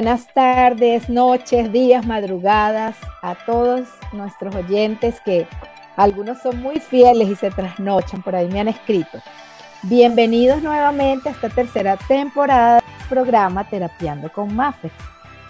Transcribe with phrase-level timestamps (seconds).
[0.00, 5.46] Buenas tardes, noches, días, madrugadas a todos nuestros oyentes que
[5.94, 9.18] algunos son muy fieles y se trasnochan, por ahí me han escrito.
[9.82, 14.90] Bienvenidos nuevamente a esta tercera temporada del programa Terapiando con Mafe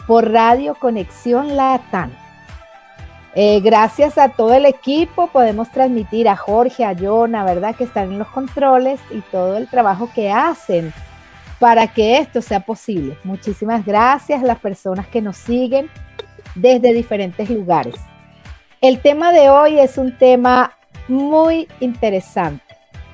[0.09, 2.10] por Radio Conexión Latam.
[3.37, 7.77] Eh, gracias a todo el equipo podemos transmitir a Jorge, a Jonah, ¿verdad?
[7.77, 10.93] Que están en los controles y todo el trabajo que hacen
[11.60, 13.16] para que esto sea posible.
[13.23, 15.88] Muchísimas gracias a las personas que nos siguen
[16.56, 17.95] desde diferentes lugares.
[18.80, 20.73] El tema de hoy es un tema
[21.06, 22.65] muy interesante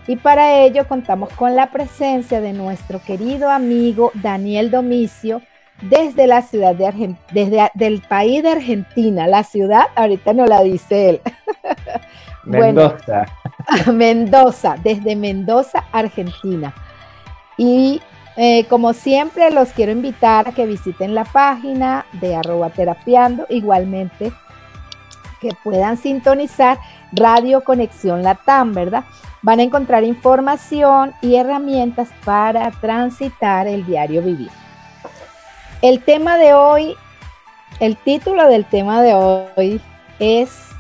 [0.07, 5.43] y para ello contamos con la presencia de nuestro querido amigo Daniel Domicio
[5.83, 10.63] desde la ciudad de Argentina, desde el país de Argentina, la ciudad, ahorita no la
[10.63, 11.21] dice él.
[12.45, 13.27] Mendoza.
[13.93, 16.73] Mendoza, desde Mendoza, Argentina.
[17.59, 18.01] Y
[18.37, 24.33] eh, como siempre, los quiero invitar a que visiten la página de arroba terapiando, igualmente
[25.41, 26.79] que puedan sintonizar
[27.13, 29.05] Radio Conexión Latam, ¿verdad?
[29.43, 34.51] Van a encontrar información y herramientas para transitar el diario vivir.
[35.83, 36.95] El tema de hoy,
[37.81, 39.81] el título del tema de hoy
[40.19, 40.71] es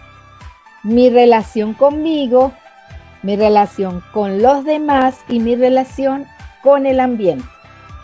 [0.82, 2.52] mi relación conmigo,
[3.22, 6.26] mi relación con los demás y mi relación
[6.66, 7.44] con el ambiente.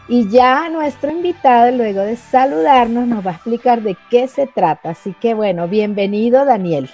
[0.07, 4.91] Y ya nuestro invitado, luego de saludarnos, nos va a explicar de qué se trata.
[4.91, 6.89] Así que bueno, bienvenido Daniel.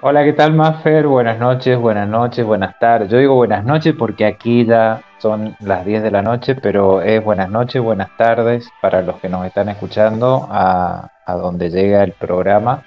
[0.00, 1.06] Hola, ¿qué tal Maffer?
[1.06, 3.10] Buenas noches, buenas noches, buenas tardes.
[3.10, 7.22] Yo digo buenas noches porque aquí ya son las 10 de la noche, pero es
[7.22, 12.82] buenas noches, buenas tardes para los que nos están escuchando a, donde llega el programa,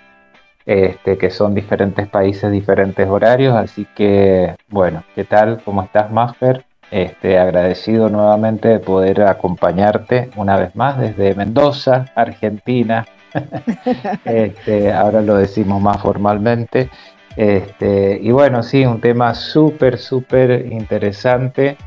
[0.66, 3.56] este, que son diferentes países, diferentes horarios.
[3.56, 5.62] Así que, bueno, ¿qué tal?
[5.64, 6.66] ¿Cómo estás, Maffer?
[6.92, 13.06] Este, agradecido nuevamente de poder acompañarte una vez más desde Mendoza, Argentina.
[14.26, 16.90] este, ahora lo decimos más formalmente.
[17.36, 21.78] Este, y bueno, sí, un tema súper, súper interesante.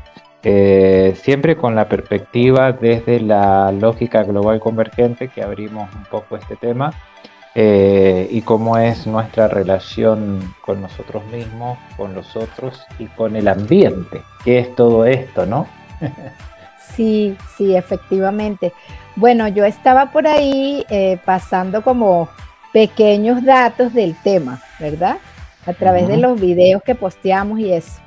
[0.43, 6.55] Eh, siempre con la perspectiva desde la lógica global convergente que abrimos un poco este
[6.55, 6.93] tema
[7.55, 13.47] eh, y cómo es nuestra relación con nosotros mismos, con los otros y con el
[13.47, 15.67] ambiente, que es todo esto, ¿no?
[16.95, 18.71] sí, sí, efectivamente.
[19.15, 22.29] Bueno, yo estaba por ahí eh, pasando como
[22.71, 25.17] pequeños datos del tema, ¿verdad?
[25.65, 27.99] A través de los videos que posteamos y eso.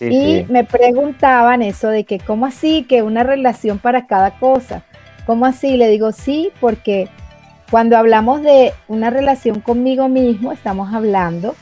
[0.00, 2.82] y me preguntaban eso de que, ¿cómo así?
[2.82, 4.82] Que una relación para cada cosa.
[5.24, 5.76] ¿Cómo así?
[5.76, 7.08] Le digo, sí, porque
[7.72, 11.56] cuando hablamos de una relación conmigo mismo, estamos hablando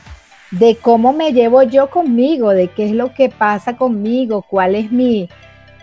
[0.51, 4.91] de cómo me llevo yo conmigo, de qué es lo que pasa conmigo, cuál es
[4.91, 5.29] mi...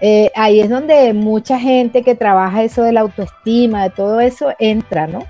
[0.03, 4.53] Eh, ahí es donde mucha gente que trabaja eso de la autoestima, de todo eso,
[4.59, 5.21] entra, ¿no?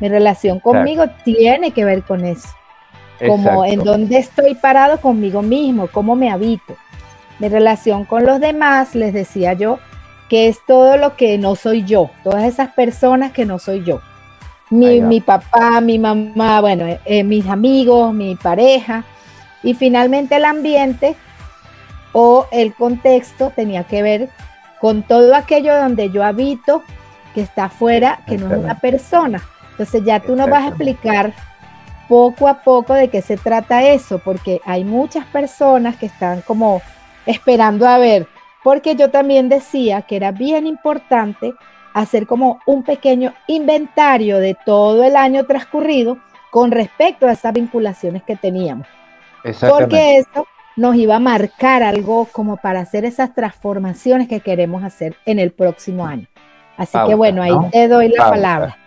[0.00, 2.50] Mi relación conmigo tiene que ver con eso.
[3.26, 6.76] Como en dónde estoy parado conmigo mismo, cómo me habito.
[7.38, 9.78] Mi relación con los demás, les decía yo,
[10.28, 14.02] que es todo lo que no soy yo, todas esas personas que no soy yo
[14.72, 19.04] mi, papá, mi mamá, bueno, eh, eh, mis amigos, mi pareja.
[19.62, 21.14] Y finalmente el ambiente
[22.12, 24.28] o el contexto tenía que ver
[24.80, 26.82] con todo aquello donde yo habito,
[27.34, 29.42] que está afuera, que no es una persona.
[29.70, 31.32] Entonces ya tú nos vas a explicar
[32.08, 36.82] poco a poco de qué se trata eso, porque hay muchas personas que están como
[37.24, 38.26] esperando a ver,
[38.64, 41.54] porque yo también decía que era bien importante
[41.94, 46.18] hacer como un pequeño inventario de todo el año transcurrido
[46.50, 48.86] con respecto a esas vinculaciones que teníamos.
[49.68, 55.16] Porque eso nos iba a marcar algo como para hacer esas transformaciones que queremos hacer
[55.26, 56.26] en el próximo año.
[56.76, 58.78] Así que bueno, ahí te doy la palabra.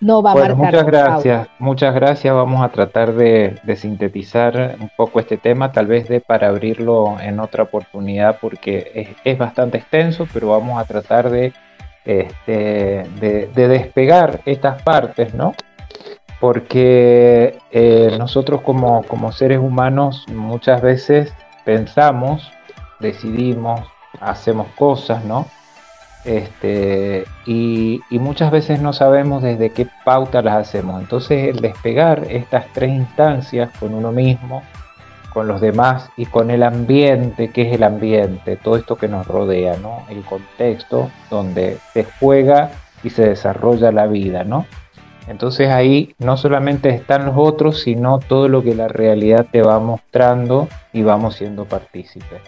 [0.00, 0.56] No va a marcar.
[0.56, 2.34] Muchas gracias, muchas gracias.
[2.34, 7.40] Vamos a tratar de, sintetizar un poco este tema, tal vez de para abrirlo en
[7.40, 11.54] otra oportunidad, porque es, es bastante extenso, pero vamos a tratar de
[12.04, 15.54] este, de, despegar estas partes, ¿no?
[16.40, 21.32] Porque eh, nosotros como, como seres humanos muchas veces
[21.64, 22.50] pensamos,
[23.00, 23.80] decidimos,
[24.20, 25.46] hacemos cosas, ¿no?
[26.24, 31.00] Este, y, y, muchas veces no sabemos desde qué pauta las hacemos.
[31.00, 34.62] Entonces el despegar estas tres instancias con uno mismo,
[35.34, 39.26] con los demás y con el ambiente, que es el ambiente, todo esto que nos
[39.26, 40.06] rodea, ¿no?
[40.08, 42.70] El contexto donde se juega
[43.02, 44.64] y se desarrolla la vida, ¿no?
[45.26, 49.78] Entonces ahí no solamente están los otros, sino todo lo que la realidad te va
[49.80, 52.40] mostrando y vamos siendo partícipes.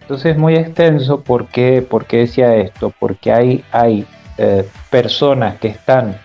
[0.00, 2.92] Entonces es muy extenso, ¿por qué, decía esto?
[2.98, 4.06] Porque hay, hay
[4.38, 6.16] eh, personas que están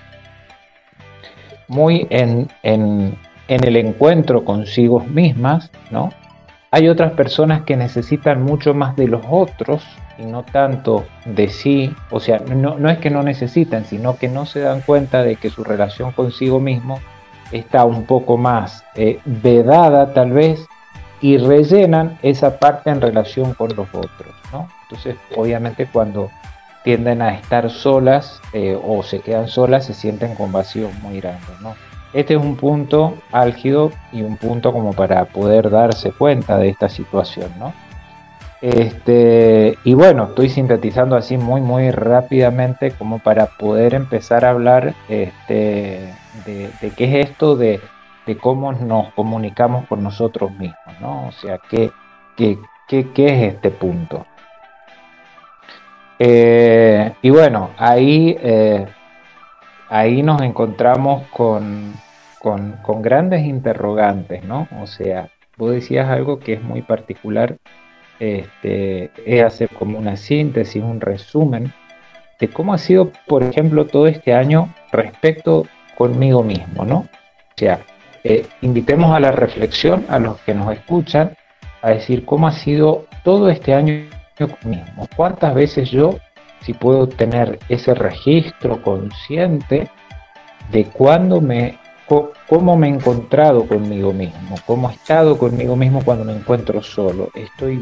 [1.68, 3.18] muy en, en,
[3.48, 6.10] en el encuentro consigo mismas, ¿no?
[6.72, 9.84] Hay otras personas que necesitan mucho más de los otros
[10.18, 14.46] y no tanto de sí, o sea, no, es que no necesitan, sino que no
[14.46, 17.00] se dan cuenta de que su relación consigo mismo
[17.52, 20.66] está un poco más eh, vedada tal vez
[21.22, 24.68] y rellenan esa parte en relación con los otros, ¿no?
[24.84, 26.30] Entonces, obviamente cuando
[26.84, 31.60] tienden a estar solas eh, o se quedan solas, se sienten con vacíos muy grandes,
[31.62, 31.76] ¿no?
[32.16, 36.88] Este es un punto álgido y un punto como para poder darse cuenta de esta
[36.88, 37.74] situación, ¿no?
[38.62, 44.96] Este, y bueno, estoy sintetizando así muy, muy rápidamente como para poder empezar a hablar
[45.10, 46.14] este,
[46.46, 47.82] de, qué es esto de,
[48.40, 51.28] cómo nos comunicamos con nosotros mismos, ¿no?
[51.28, 51.92] O sea, qué,
[52.38, 52.58] qué,
[52.88, 54.26] qué, es este punto.
[56.18, 58.88] Eh, y bueno, ahí, eh,
[59.90, 62.05] ahí nos encontramos con,
[62.46, 64.68] con, grandes interrogantes, ¿no?
[64.80, 67.58] O sea, vos decías algo que es muy particular,
[68.20, 71.74] este, es hacer como una síntesis, un resumen
[72.40, 75.66] de cómo ha sido, por ejemplo, todo este año respecto
[75.98, 76.98] conmigo mismo, ¿no?
[76.98, 77.80] O sea,
[78.24, 81.36] eh, invitemos a la reflexión a los que nos escuchan
[81.82, 84.04] a decir cómo ha sido todo este año
[84.64, 85.08] mismo.
[85.16, 86.20] ¿Cuántas veces yo,
[86.62, 89.90] si puedo tener ese registro consciente
[90.72, 96.24] de cuándo me cómo me he encontrado conmigo mismo, cómo he estado conmigo mismo cuando
[96.24, 97.30] me encuentro solo.
[97.34, 97.78] Estoy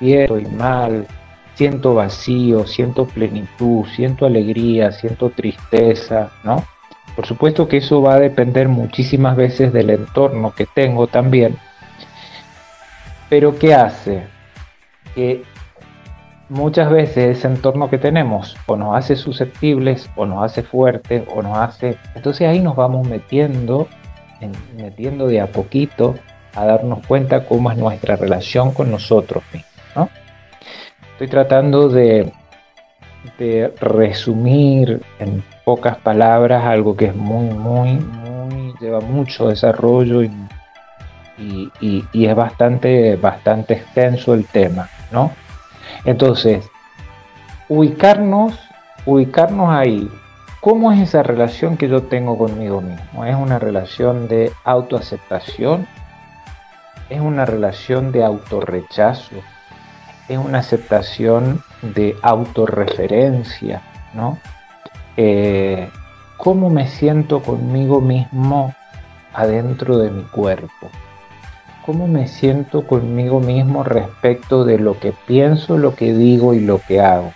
[0.00, 1.06] bien, estoy mal,
[1.54, 6.64] siento vacío, siento plenitud, siento alegría, siento tristeza, ¿no?
[7.14, 11.56] Por supuesto que eso va a depender muchísimas veces del entorno que tengo también.
[13.30, 14.24] Pero ¿qué hace?
[15.14, 15.42] Que
[16.48, 21.42] muchas veces ese entorno que tenemos o nos hace susceptibles o nos hace fuertes o
[21.42, 21.96] nos hace...
[22.14, 23.88] Entonces ahí nos vamos metiendo,
[24.76, 26.14] metiendo de a poquito
[26.54, 29.72] a darnos cuenta cómo es nuestra relación con nosotros mismos.
[29.94, 30.08] ¿no?
[31.12, 32.32] Estoy tratando de,
[33.38, 40.30] de resumir en pocas palabras algo que es muy, muy, muy, lleva mucho desarrollo y,
[41.38, 45.32] y, y es bastante, bastante extenso el tema, ¿no?
[46.06, 46.70] Entonces,
[47.68, 48.58] ubicarnos,
[49.04, 50.08] ubicarnos ahí.
[50.60, 53.24] ¿Cómo es esa relación que yo tengo conmigo mismo?
[53.24, 55.86] ¿Es una relación de autoaceptación?
[57.10, 59.36] ¿Es una relación de autorrechazo?
[60.28, 63.82] ¿Es una aceptación de autorreferencia?
[64.14, 64.38] ¿no?
[65.16, 65.88] Eh,
[66.36, 68.74] ¿Cómo me siento conmigo mismo
[69.32, 70.90] adentro de mi cuerpo?
[71.86, 76.80] Cómo me siento conmigo mismo respecto de lo que pienso, lo que digo y lo
[76.80, 77.32] que hago.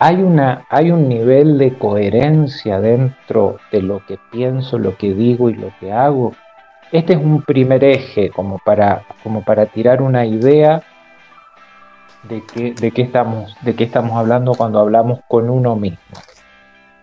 [0.00, 5.48] Hay, una, hay un nivel de coherencia dentro de lo que pienso, lo que digo
[5.48, 6.34] y lo que hago.
[6.90, 10.82] Este es un primer eje como para, como para tirar una idea
[12.24, 15.98] de qué, de, qué estamos, estamos hablando cuando hablamos con uno mismo.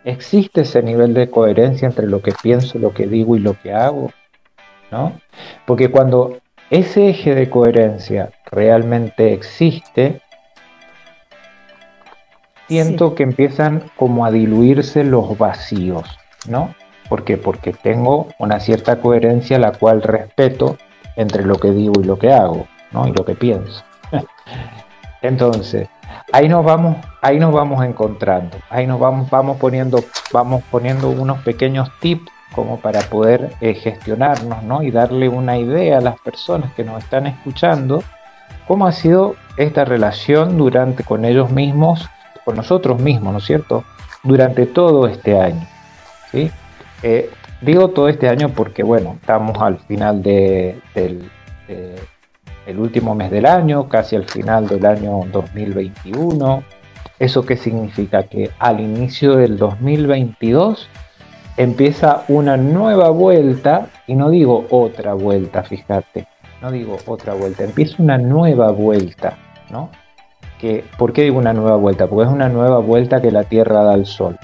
[0.04, 3.74] ¿Existe ese nivel de coherencia entre lo que pienso, lo que digo y lo que
[3.74, 4.12] hago?
[4.92, 5.14] ¿No?
[5.66, 6.38] Porque cuando
[6.70, 10.22] ese eje de coherencia realmente existe,
[12.68, 16.18] siento que empiezan como a diluirse los vacíos,
[16.48, 16.74] ¿no?
[17.10, 17.38] ¿Por qué?
[17.38, 20.78] Porque tengo una cierta coherencia la cual respeto
[21.16, 23.08] entre lo que digo y lo que hago, ¿no?
[23.08, 23.84] Y lo que pienso.
[25.22, 25.88] Entonces,
[26.34, 31.40] ahí nos vamos, ahí nos vamos encontrando, ahí nos vamos, vamos poniendo, vamos poniendo unos
[31.44, 34.84] pequeños tips como para poder eh, gestionarnos ¿no?
[34.84, 38.04] y darle una idea a las personas que nos están escuchando
[38.68, 42.10] cómo ha sido esta relación durante con ellos mismos,
[42.44, 43.84] con nosotros mismos, ¿no es cierto?
[44.24, 45.68] Durante todo este año.
[46.32, 46.52] ¿sí?
[47.04, 47.30] Eh,
[47.62, 51.30] digo todo este año porque, bueno, estamos al final de, del
[52.66, 56.64] el último mes del año, casi al final del año 2021.
[57.20, 58.24] ¿Eso qué significa?
[58.24, 60.90] Que al inicio del 2022
[61.58, 66.28] empieza una nueva vuelta, y no digo otra vuelta, fíjate,
[66.62, 69.38] no digo otra vuelta, empieza una nueva vuelta,
[69.70, 69.90] ¿no?
[70.98, 72.08] ¿Por qué digo una nueva vuelta?
[72.08, 74.36] Porque es una nueva vuelta que la Tierra da al Sol.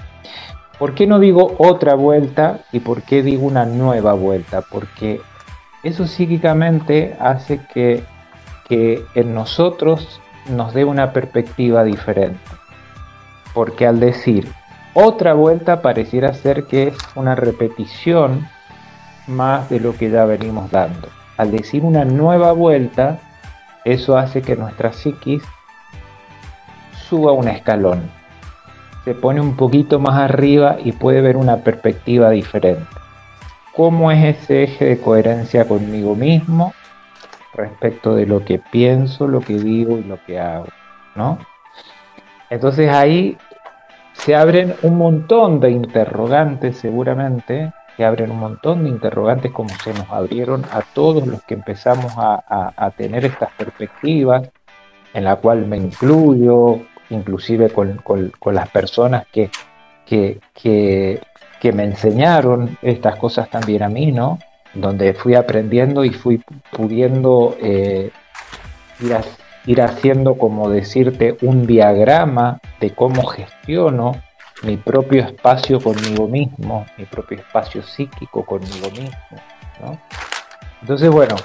[0.78, 4.62] ¿Por qué no digo otra vuelta y por qué digo una nueva vuelta?
[4.62, 5.20] Porque
[5.82, 8.04] eso psíquicamente hace que
[9.14, 12.38] en nosotros nos dé una perspectiva diferente.
[13.52, 14.48] Porque al decir
[14.94, 18.46] otra vuelta pareciera ser que es una repetición
[19.26, 21.08] más de lo que ya venimos dando.
[21.36, 23.18] Al decir una nueva vuelta,
[23.84, 25.42] eso hace que nuestra psiquis
[27.08, 28.10] suba un escalón.
[29.04, 32.86] se pone un poquito más arriba y puede ver una perspectiva diferente.
[33.74, 36.72] ¿Cómo es ese eje de coherencia conmigo mismo
[37.52, 40.68] respecto de lo que pienso, lo que digo y lo que hago?
[41.14, 41.38] ¿no?
[42.50, 43.36] Entonces ahí
[44.24, 49.92] se abren un montón de interrogantes seguramente, se abren un montón de interrogantes como se
[49.92, 54.48] nos abrieron a todos los que empezamos a, tener estas perspectivas,
[55.12, 56.78] en la cual me incluyo,
[57.10, 58.00] inclusive con,
[58.52, 59.50] las personas que,
[60.06, 61.20] que,
[61.72, 64.38] me enseñaron estas cosas también a mí, ¿no?
[64.72, 68.10] Donde fui aprendiendo y fui pudiendo eh,
[69.66, 74.12] ir haciendo, como decirte, un diagrama de cómo gestiono
[74.62, 79.16] mi propio espacio conmigo mismo, mi propio espacio psíquico conmigo mismo.
[79.80, 79.98] ¿no?
[80.80, 81.36] Entonces, bueno,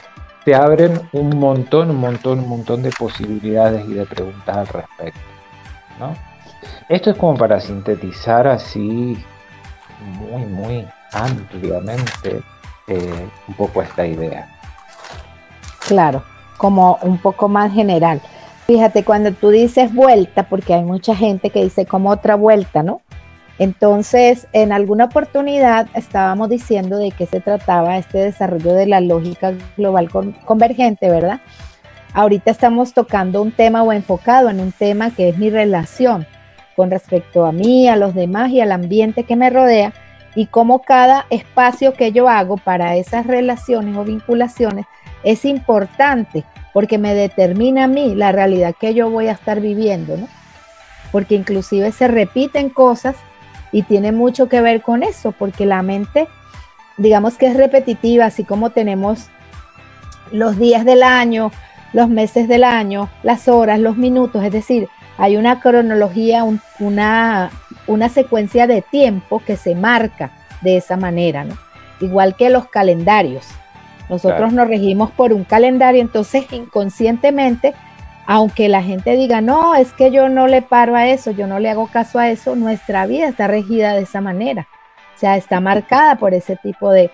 [0.46, 5.20] te abren un montón, un montón, un montón de posibilidades y de preguntas al respecto.
[6.00, 6.16] ¿no?
[6.90, 9.18] Esto es como para sintetizar así
[10.00, 12.42] muy, muy ampliamente
[12.88, 14.48] eh, un poco esta idea.
[15.88, 16.24] Claro
[16.58, 18.22] como un poco más general.
[18.66, 23.02] Fíjate, cuando tú dices vuelta, porque hay mucha gente que dice como otra vuelta, ¿no?
[23.60, 29.54] Entonces, en alguna oportunidad estábamos diciendo de qué se trataba este desarrollo de la lógica
[29.78, 30.10] global
[30.46, 31.42] convergente, ¿verdad?
[32.14, 36.28] Ahorita estamos tocando un tema o enfocado en un tema que es mi relación
[36.76, 39.94] con respecto a mí, a los demás y al ambiente que me rodea
[40.36, 44.86] y cómo cada espacio que yo hago para esas relaciones o vinculaciones
[45.24, 46.44] es importante
[46.74, 50.28] porque me determina a mí la realidad que yo voy a estar viviendo, ¿no?
[51.12, 53.16] Porque inclusive se repiten cosas
[53.72, 56.28] y tiene mucho que ver con eso, porque la mente,
[56.98, 59.28] digamos que es repetitiva, así como tenemos
[60.32, 61.52] los días del año,
[61.94, 66.44] los meses del año, las horas, los minutos, es decir, hay una cronología,
[66.80, 67.50] una,
[67.88, 70.32] una secuencia de tiempo que se marca
[70.62, 71.58] de esa manera, ¿no?
[72.00, 73.48] Igual que los calendarios.
[74.10, 77.74] Nosotros nos regimos por un calendario, entonces inconscientemente,
[78.26, 81.60] aunque la gente diga, no, es que yo no le paro a eso, yo no
[81.60, 84.68] le hago caso a eso, nuestra vida está regida de esa manera.
[85.16, 87.10] O sea, está marcada por ese tipo de,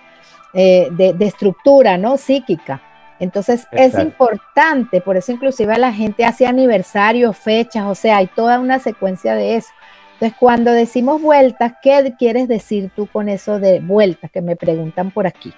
[0.52, 2.16] eh, de, estructura, ¿no?
[2.16, 2.80] Psíquica.
[3.18, 8.58] Entonces es importante, por eso inclusive la gente hace aniversarios, fechas, o sea, hay toda
[8.58, 9.70] una secuencia de eso.
[10.14, 15.10] Entonces, cuando decimos vueltas, ¿qué quieres decir tú con eso de vueltas que me preguntan
[15.10, 15.52] por aquí?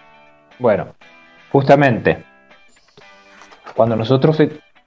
[0.58, 0.94] Bueno,
[1.56, 2.22] Justamente,
[3.74, 4.36] cuando nosotros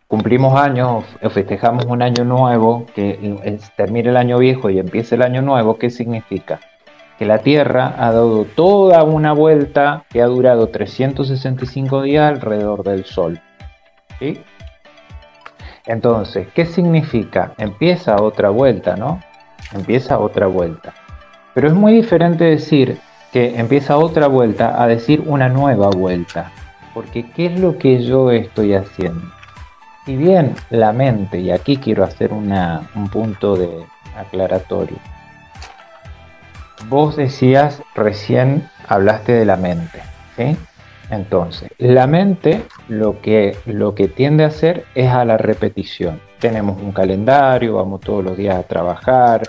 [0.07, 5.23] cumplimos años o festejamos un año nuevo, que termine el año viejo y empiece el
[5.23, 6.59] año nuevo, ¿qué significa?
[7.17, 13.03] Que la Tierra ha dado toda una vuelta que ha durado 365 días alrededor del
[13.03, 13.41] Sol.
[14.19, 14.39] ¿sí?
[15.87, 17.53] Entonces, ¿qué significa?
[17.57, 19.19] Empieza otra vuelta, ¿no?
[19.73, 20.93] Empieza otra vuelta.
[21.55, 22.99] Pero es muy diferente decir
[23.33, 26.51] que empieza otra vuelta a decir una nueva vuelta.
[26.99, 29.21] Porque ¿qué es lo que yo estoy haciendo?
[30.05, 33.85] Si bien la mente, y aquí quiero hacer un punto de
[34.17, 34.97] aclaratorio,
[36.89, 40.01] vos decías recién, hablaste de la mente,
[40.35, 40.57] ¿sí?
[41.09, 46.19] Entonces, la mente lo que, lo que tiende a hacer es a la repetición.
[46.39, 49.43] Tenemos un calendario, vamos todos los días a trabajar,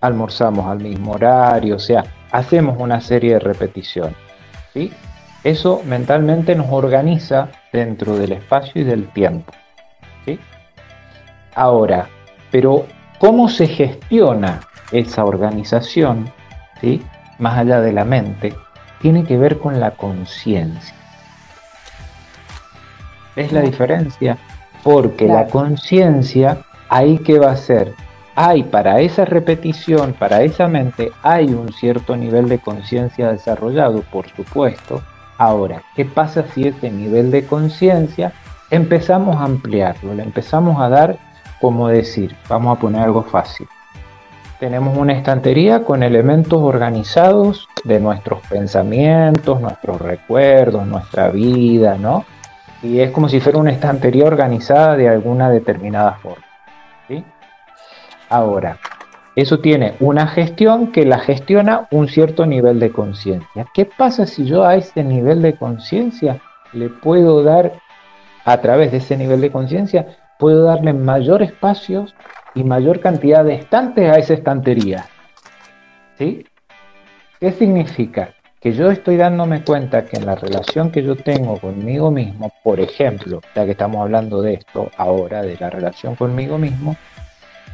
[0.00, 4.14] almorzamos al mismo horario, o sea, hacemos una serie de repeticiones.
[4.72, 4.92] ¿sí?
[5.44, 9.52] Eso mentalmente nos organiza dentro del espacio y del tiempo.
[10.24, 10.38] ¿sí?
[11.54, 12.08] Ahora,
[12.50, 12.86] pero
[13.18, 14.60] ¿cómo se gestiona
[14.92, 16.30] esa organización,
[16.80, 17.02] ¿sí?
[17.38, 18.54] más allá de la mente?
[19.00, 20.94] Tiene que ver con la conciencia.
[23.34, 24.38] ¿Ves la diferencia?
[24.84, 26.58] Porque la conciencia,
[26.88, 27.94] ahí que va a ser
[28.34, 34.28] hay para esa repetición, para esa mente, hay un cierto nivel de conciencia desarrollado, por
[34.28, 35.02] supuesto.
[35.44, 38.32] Ahora, ¿qué pasa si ese nivel de conciencia
[38.70, 40.14] empezamos a ampliarlo?
[40.14, 41.18] Le empezamos a dar,
[41.60, 43.66] como decir, vamos a poner algo fácil.
[44.60, 52.24] Tenemos una estantería con elementos organizados de nuestros pensamientos, nuestros recuerdos, nuestra vida, ¿no?
[52.80, 56.46] Y es como si fuera una estantería organizada de alguna determinada forma.
[57.08, 57.24] ¿sí?
[58.28, 58.78] Ahora,
[59.34, 63.66] eso tiene una gestión que la gestiona un cierto nivel de conciencia.
[63.72, 66.40] ¿Qué pasa si yo a ese nivel de conciencia
[66.74, 67.72] le puedo dar,
[68.44, 72.06] a través de ese nivel de conciencia, puedo darle mayor espacio
[72.54, 75.06] y mayor cantidad de estantes a esa estantería?
[76.18, 76.44] ¿Sí?
[77.40, 78.34] ¿Qué significa?
[78.60, 82.78] Que yo estoy dándome cuenta que en la relación que yo tengo conmigo mismo, por
[82.80, 86.96] ejemplo, ya que estamos hablando de esto ahora, de la relación conmigo mismo,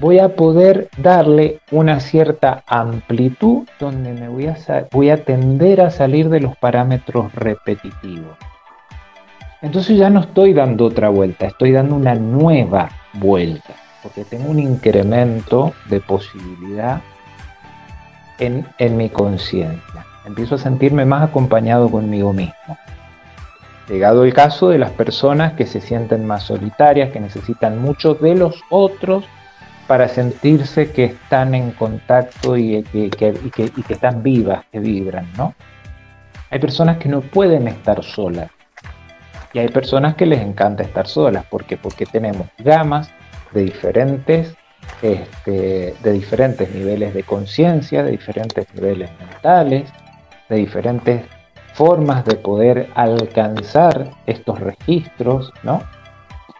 [0.01, 4.57] voy a poder darle una cierta amplitud donde me voy a,
[4.93, 8.37] voy a tender a salir de los parámetros repetitivos.
[9.61, 14.61] Entonces ya no estoy dando otra vuelta, estoy dando una nueva vuelta, porque tengo un
[14.61, 17.01] incremento de posibilidad
[18.39, 20.07] en, en mi conciencia.
[20.25, 22.79] Empiezo a sentirme más acompañado conmigo mismo.
[23.89, 28.35] Llegado el caso de las personas que se sienten más solitarias, que necesitan mucho de
[28.35, 29.25] los otros
[29.89, 33.11] para sentirse que están en contacto y que,
[33.89, 35.55] están vivas, que vibran, ¿no?
[36.51, 38.51] Hay personas que no pueden estar solas
[39.55, 41.47] y hay personas que les encanta estar solas.
[41.47, 41.79] ¿Por qué?
[41.79, 43.11] Porque tenemos gamas
[43.53, 44.55] de diferentes,
[45.01, 49.91] este, de diferentes niveles de conciencia, de diferentes niveles mentales,
[50.51, 51.25] de diferentes
[51.73, 55.83] formas de poder alcanzar estos registros, ¿no?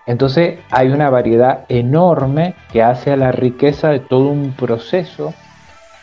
[0.09, 5.35] Entonces hay una variedad enorme que hace a la riqueza de todo un proceso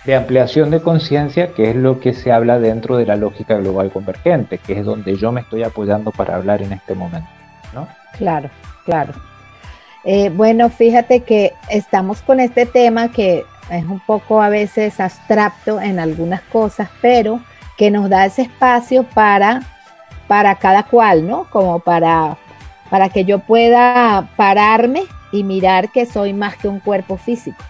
[0.05, 3.91] de ampliación de conciencia, que es lo que se habla dentro de la lógica global
[3.91, 7.27] convergente, que es donde yo me estoy apoyando para hablar en este momento.
[7.73, 7.87] ¿no?
[8.15, 8.51] Claro,
[8.85, 9.13] claro.
[10.03, 15.81] Eh, bueno, fíjate que estamos con este tema que es un poco a veces abstracto
[15.81, 17.39] en algunas cosas, pero
[17.75, 19.63] que nos da ese espacio para,
[20.27, 21.45] para cada cual, ¿no?
[21.49, 22.37] Como para
[22.89, 27.63] para que yo pueda pararme y mirar que soy más que un cuerpo físico.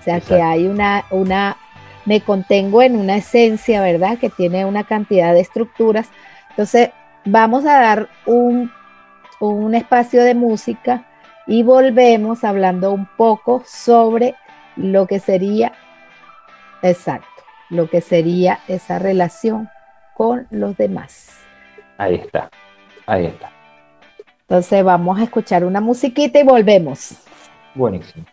[0.00, 1.56] O sea, que hay una, una,
[2.04, 4.18] me contengo en una esencia, ¿verdad?
[4.18, 6.08] Que tiene una cantidad de estructuras.
[6.50, 6.90] Entonces,
[7.24, 8.70] vamos a dar un,
[9.40, 11.04] un espacio de música
[11.46, 14.34] y volvemos hablando un poco sobre
[14.76, 15.72] lo que sería,
[16.82, 17.28] exacto,
[17.70, 19.68] lo que sería esa relación
[20.14, 21.38] con los demás.
[21.98, 22.48] Ahí está,
[23.06, 23.50] ahí está.
[24.52, 27.14] Entonces vamos a escuchar una musiquita y volvemos.
[27.74, 28.26] Buenísimo.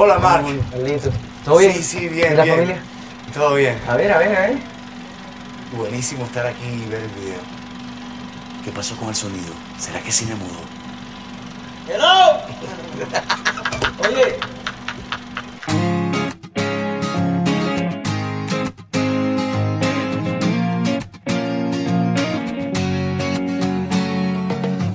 [0.00, 0.46] Hola, Mark.
[1.44, 1.74] ¿Todo bien?
[1.74, 2.36] Sí, sí, bien.
[2.36, 2.54] la bien.
[2.54, 2.82] familia?
[3.34, 3.80] Todo bien.
[3.88, 4.58] A ver, a ver, a ver.
[5.76, 7.40] Buenísimo estar aquí y ver el video.
[8.64, 9.52] ¿Qué pasó con el sonido?
[9.76, 10.60] ¿Será que cine mudo?
[11.88, 12.38] ¡Hello!
[14.08, 14.38] Oye.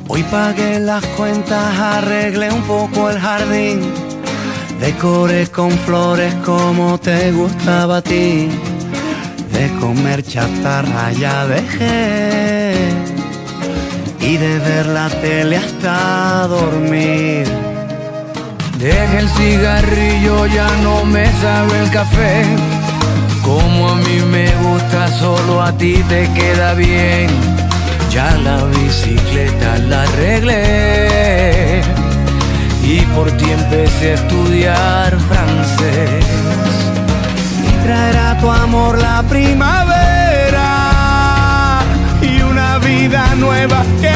[0.08, 4.13] Hoy pagué las cuentas, arreglé un poco el jardín
[4.84, 8.50] Decoré con flores como te gustaba a ti.
[9.54, 12.74] De comer chatarra ya dejé.
[14.20, 17.48] Y de ver la tele hasta dormir.
[18.78, 22.44] Dejé el cigarrillo, ya no me sabe el café.
[23.42, 27.30] Como a mí me gusta, solo a ti te queda bien.
[28.12, 31.13] Ya la bicicleta la arreglé
[32.84, 36.26] y por ti empecé a estudiar francés.
[37.68, 40.70] Y traerá tu amor la primavera
[42.22, 44.10] y una vida nueva que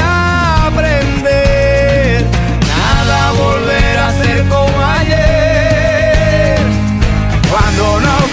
[0.68, 2.26] aprender.
[2.68, 6.58] Nada volverá a ser como ayer.
[7.50, 8.32] Cuando nos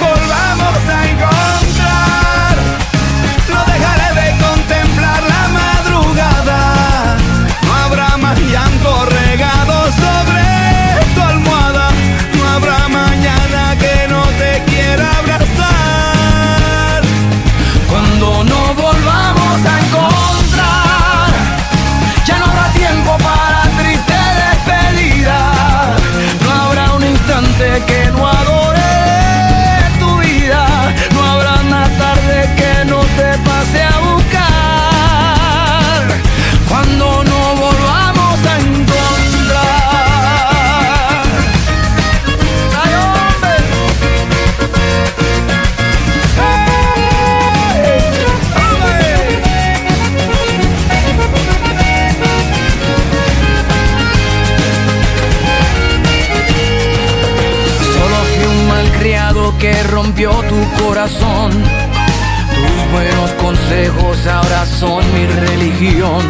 [60.31, 61.51] tu corazón.
[61.53, 66.25] Tus buenos consejos ahora son mi religión.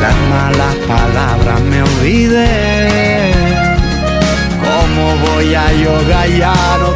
[0.00, 3.32] Las malas palabras me olvidé.
[4.64, 6.90] ¿Cómo voy a yoga, ya no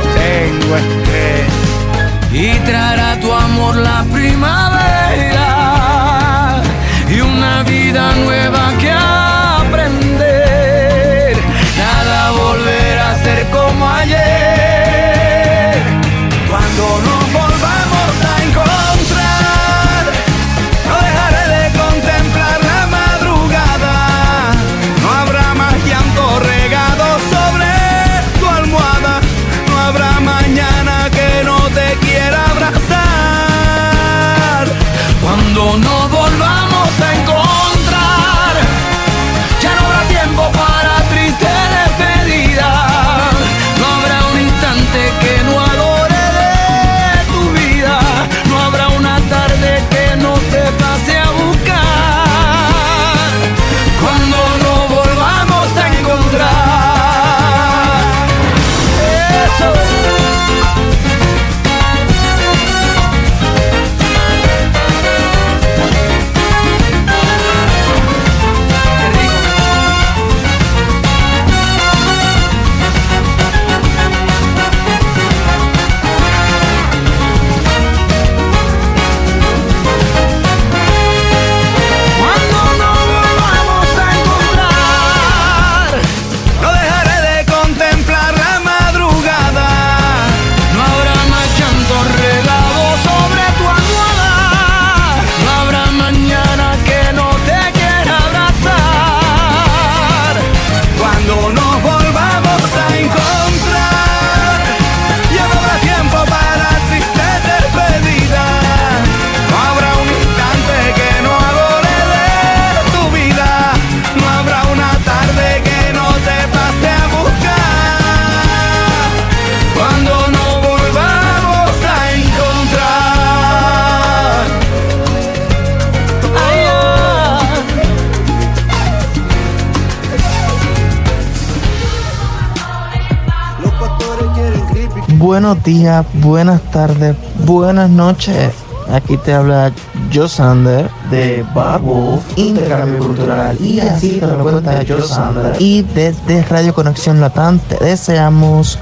[135.42, 138.54] Buenos días, buenas tardes, buenas noches.
[138.88, 139.72] Aquí te habla
[140.14, 145.56] Joe Sander de Bubble Intercambio Cultural y así te lo cuenta Joe Sander.
[145.60, 148.78] Y desde Radio Conexión Latam te deseamos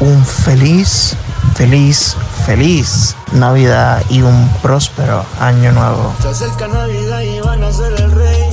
[0.00, 1.16] un feliz,
[1.54, 6.12] feliz, feliz Navidad y un próspero año nuevo.
[6.20, 8.50] Se acerca Navidad y van a ser el rey.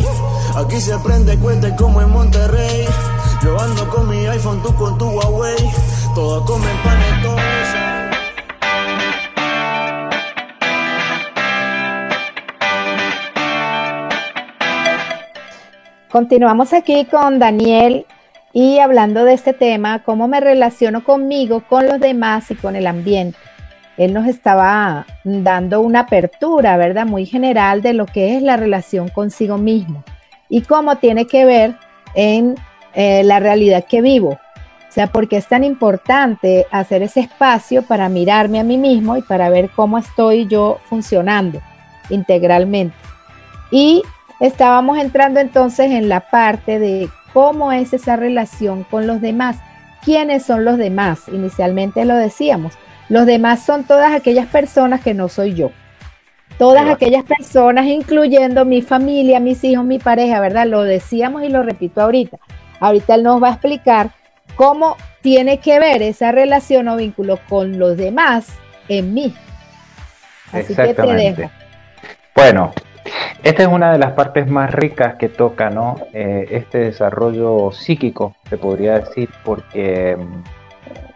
[0.56, 2.88] Aquí se prende cuente como en Monterrey.
[3.44, 5.70] Yo ando con mi iPhone, tú con tu Huawei.
[6.20, 7.68] Todos comen panetones.
[16.12, 18.06] Continuamos aquí con Daniel
[18.52, 22.88] y hablando de este tema, cómo me relaciono conmigo, con los demás y con el
[22.88, 23.38] ambiente.
[23.96, 27.06] Él nos estaba dando una apertura, ¿verdad?
[27.06, 30.04] Muy general de lo que es la relación consigo mismo
[30.50, 31.78] y cómo tiene que ver
[32.14, 32.56] en
[32.94, 34.38] eh, la realidad que vivo.
[34.90, 39.22] O sea, porque es tan importante hacer ese espacio para mirarme a mí mismo y
[39.22, 41.62] para ver cómo estoy yo funcionando
[42.10, 42.96] integralmente.
[43.70, 44.02] Y
[44.40, 49.58] estábamos entrando entonces en la parte de cómo es esa relación con los demás.
[50.04, 51.28] ¿Quiénes son los demás?
[51.32, 52.74] Inicialmente lo decíamos.
[53.10, 55.70] Los demás son todas aquellas personas que no soy yo.
[56.58, 60.66] Todas aquellas personas, incluyendo mi familia, mis hijos, mi pareja, ¿verdad?
[60.66, 62.38] Lo decíamos y lo repito ahorita.
[62.80, 64.12] Ahorita él nos va a explicar
[64.60, 68.50] cómo tiene que ver esa relación o vínculo con los demás
[68.90, 69.34] en mí.
[70.52, 71.42] Así que te Exactamente.
[71.44, 71.54] dejo.
[72.36, 72.74] Bueno,
[73.42, 75.96] esta es una de las partes más ricas que toca, ¿no?
[76.12, 80.18] Eh, este desarrollo psíquico, se podría decir, porque,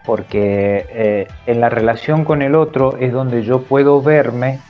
[0.06, 4.62] porque eh, en la relación con el otro es donde yo puedo verme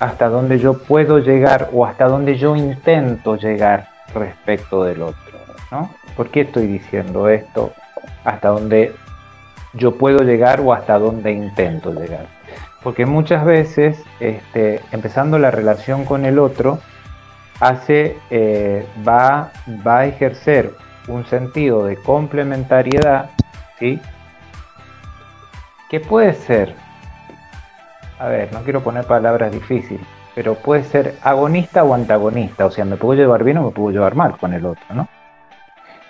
[0.00, 5.38] hasta donde yo puedo llegar o hasta donde yo intento llegar respecto del otro,
[5.70, 5.90] ¿no?
[6.16, 7.74] ¿Por qué estoy diciendo esto?
[8.24, 8.94] Hasta donde
[9.74, 12.26] yo puedo llegar o hasta donde intento llegar.
[12.82, 16.78] Porque muchas veces, este, empezando la relación con el otro,
[17.60, 19.50] hace, eh, va,
[19.86, 20.74] va a ejercer
[21.08, 23.30] un sentido de complementariedad,
[23.78, 24.00] ¿sí?
[25.90, 26.74] Que puede ser,
[28.18, 32.84] a ver, no quiero poner palabras difíciles, pero puede ser agonista o antagonista, o sea,
[32.84, 35.08] me puedo llevar bien o me puedo llevar mal con el otro, ¿no?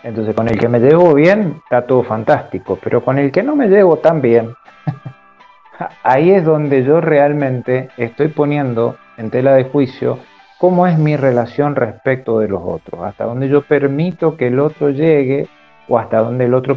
[0.05, 3.57] Entonces, con el que me llevo bien, está todo fantástico, pero con el que no
[3.57, 4.55] me llevo tan bien,
[6.03, 10.19] ahí es donde yo realmente estoy poniendo en tela de juicio
[10.59, 14.91] cómo es mi relación respecto de los otros, hasta donde yo permito que el otro
[14.91, 15.49] llegue
[15.89, 16.77] o hasta donde el otro,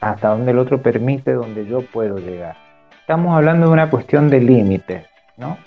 [0.00, 2.56] hasta donde el otro permite donde yo puedo llegar.
[3.00, 5.04] Estamos hablando de una cuestión de límites,
[5.36, 5.58] ¿no?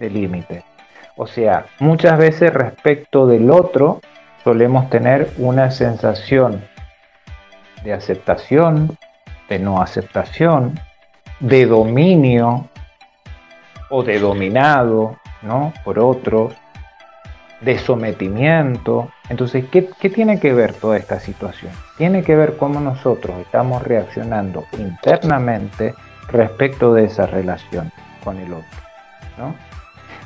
[0.00, 0.64] De límites.
[1.16, 4.00] O sea, muchas veces respecto del otro
[4.46, 6.62] solemos tener una sensación
[7.82, 8.96] de aceptación,
[9.48, 10.78] de no aceptación,
[11.40, 12.68] de dominio
[13.90, 15.72] o de dominado ¿no?
[15.84, 16.54] por otros,
[17.60, 19.10] de sometimiento.
[19.28, 21.72] Entonces, ¿qué, tiene que ver toda esta situación?
[21.98, 25.96] Tiene que ver cómo nosotros estamos reaccionando internamente
[26.28, 27.90] respecto de esa relación
[28.22, 28.78] con el otro.
[29.38, 29.56] ¿no?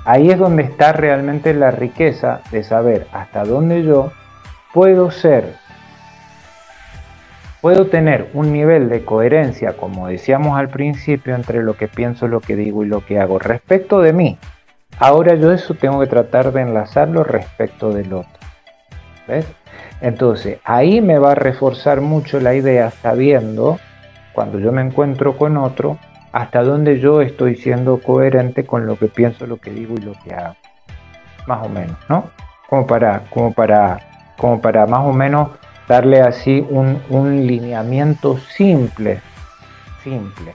[0.04, 4.12] Ahí es donde está realmente la riqueza de saber hasta dónde yo
[4.72, 5.54] puedo ser,
[7.60, 12.40] puedo tener un nivel de coherencia, como decíamos al principio, entre lo que pienso, lo
[12.40, 14.38] que digo y lo que hago respecto de mí.
[14.98, 18.32] Ahora yo eso tengo que tratar de enlazarlo respecto del otro.
[19.28, 19.46] ¿Ves?
[20.00, 23.78] Entonces, ahí me va a reforzar mucho la idea sabiendo,
[24.32, 25.98] cuando yo me encuentro con otro,
[26.32, 30.12] hasta dónde yo estoy siendo coherente con lo que pienso, lo que digo y lo
[30.24, 30.56] que hago.
[31.46, 32.30] Más o menos, ¿no?
[32.68, 33.98] Como para, como para,
[34.36, 35.48] como para más o menos
[35.88, 39.20] darle así un, lineamiento simple,
[40.04, 40.54] simple.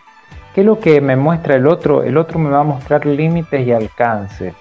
[0.54, 2.04] ¿Qué es lo que me muestra el otro?
[2.04, 4.54] El otro me va a mostrar límites y alcance.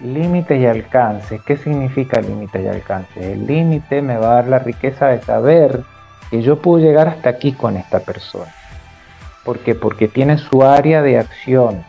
[0.00, 1.40] Límites y alcance.
[1.46, 3.32] ¿Qué significa límites y alcance?
[3.32, 5.84] El límite me va a dar la riqueza de saber
[6.28, 8.52] que yo puedo llegar hasta aquí con esta persona.
[9.48, 9.74] ¿Por qué?
[9.74, 11.82] Porque tiene su área de acción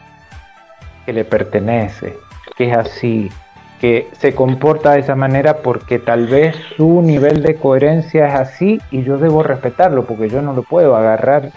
[1.06, 2.16] que le pertenece,
[2.56, 3.30] que es así,
[3.82, 8.82] que se comporta de esa manera porque tal vez su nivel de coherencia es así
[8.92, 11.52] y yo debo respetarlo porque yo no lo puedo agarrar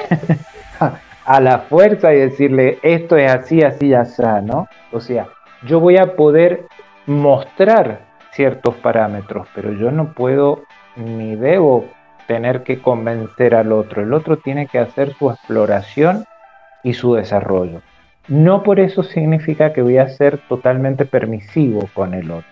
[1.26, 4.68] a la fuerza y decirle esto es así, así, así, ¿no?
[4.90, 5.26] O sea,
[5.66, 6.64] yo voy a poder
[7.04, 10.62] mostrar ciertos parámetros, pero yo no puedo
[10.96, 11.84] ni debo
[12.26, 14.02] tener que convencer al otro.
[14.02, 16.24] El otro tiene que hacer su exploración
[16.82, 17.82] y su desarrollo.
[18.28, 22.48] No por eso significa que voy a ser totalmente permisivo con el otro.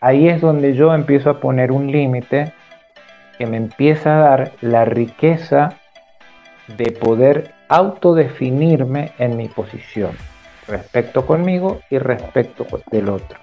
[0.00, 2.52] Ahí es donde yo empiezo a poner un límite
[3.38, 5.74] que me empieza a dar la riqueza
[6.76, 10.12] de poder autodefinirme en mi posición
[10.66, 13.38] respecto conmigo y respecto del otro.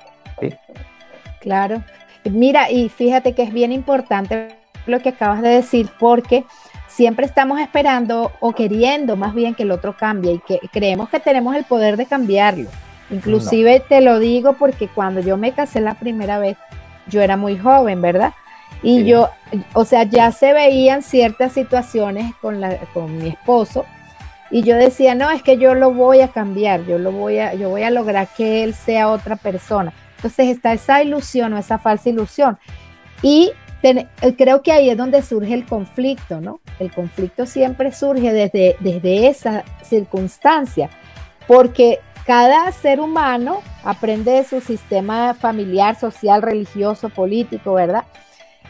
[1.39, 1.83] Claro.
[2.25, 6.45] Mira, y fíjate que es bien importante lo que acabas de decir, porque
[6.87, 11.19] siempre estamos esperando o queriendo más bien que el otro cambie y que creemos que
[11.19, 12.69] tenemos el poder de cambiarlo.
[13.09, 16.57] Inclusive te lo digo porque cuando yo me casé la primera vez,
[17.07, 18.33] yo era muy joven, ¿verdad?
[18.81, 19.29] Y yo,
[19.73, 23.85] o sea, ya se veían ciertas situaciones con, la, con mi esposo
[24.51, 27.55] y yo decía, no, es que yo lo voy a cambiar, yo lo voy a,
[27.55, 29.93] yo voy a lograr que él sea otra persona.
[30.17, 32.57] Entonces está esa ilusión o esa falsa ilusión.
[33.23, 33.51] Y
[33.83, 36.59] eh, creo que ahí es donde surge el conflicto, ¿no?
[36.79, 40.89] El conflicto siempre surge desde, desde esa circunstancia,
[41.47, 48.05] porque cada ser humano aprende de su sistema familiar, social, religioso, político, ¿verdad?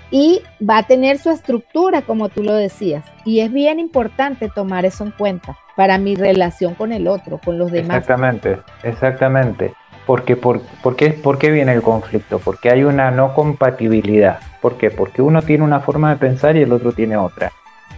[0.09, 3.05] Y va a tener su estructura, como tú lo decías.
[3.25, 7.57] Y es bien importante tomar eso en cuenta para mi relación con el otro, con
[7.57, 7.97] los demás.
[7.97, 9.73] Exactamente, exactamente.
[10.05, 10.61] Porque, por,
[10.97, 12.39] qué, ¿Por qué viene el conflicto?
[12.39, 14.39] Porque hay una no compatibilidad.
[14.61, 14.91] ¿Por qué?
[14.91, 17.51] Porque uno tiene una forma de pensar y el otro tiene otra.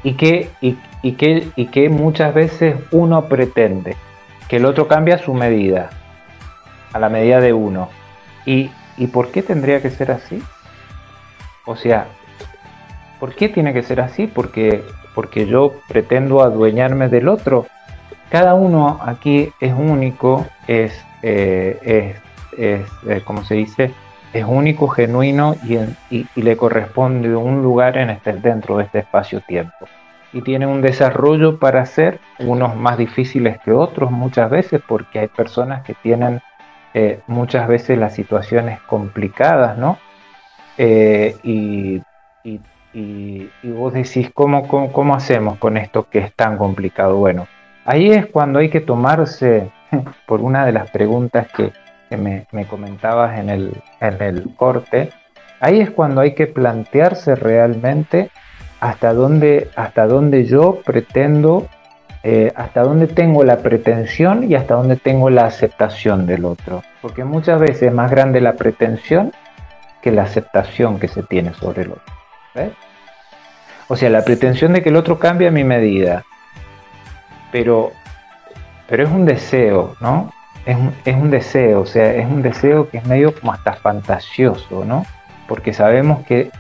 [0.04, 3.96] Y que, y que, y que muchas veces uno pretende
[4.48, 5.90] que el otro cambie a su medida,
[6.94, 7.90] a la medida de uno.
[8.46, 10.44] ¿Y, ¿Y por qué tendría que ser así?
[11.66, 12.06] O sea,
[13.20, 14.28] ¿por qué tiene que ser así?
[14.28, 14.84] Porque,
[15.16, 17.66] porque yo pretendo adueñarme del otro.
[18.30, 22.16] Cada uno aquí es único, es eh,
[22.56, 23.92] es, eh, como se dice,
[24.32, 29.88] es único, genuino y, le corresponde un lugar en este, dentro de este espacio-tiempo.
[30.34, 35.28] Y tiene un desarrollo para hacer, unos más difíciles que otros muchas veces, porque hay
[35.28, 36.42] personas que tienen
[36.94, 39.98] eh, muchas veces las situaciones complicadas, ¿no?
[40.78, 42.04] y,
[43.64, 47.18] vos decís, ¿cómo, ¿cómo, cómo hacemos con esto que es tan complicado?
[47.18, 47.48] Bueno,
[47.84, 49.72] ahí es cuando hay que tomarse
[50.28, 51.72] por una de las preguntas que,
[52.18, 55.10] me, comentabas en el, en el corte,
[55.60, 58.30] ahí es cuando hay que plantearse realmente
[58.80, 61.68] hasta dónde, hasta dónde yo pretendo,
[62.24, 66.84] eh, hasta dónde tengo la pretensión y hasta dónde tengo la aceptación del otro.
[67.02, 69.34] Porque muchas veces es más grande la pretensión
[70.02, 72.14] que la aceptación que se tiene sobre el otro.
[73.88, 76.24] O sea, la pretensión de que el otro cambie a mi medida.
[77.52, 77.92] Pero
[78.88, 80.32] pero es un deseo, ¿no?
[80.66, 83.74] Es un, es un, deseo, o sea, es un deseo que es medio como hasta
[83.74, 85.06] fantasioso, ¿no?
[85.48, 86.52] Porque sabemos que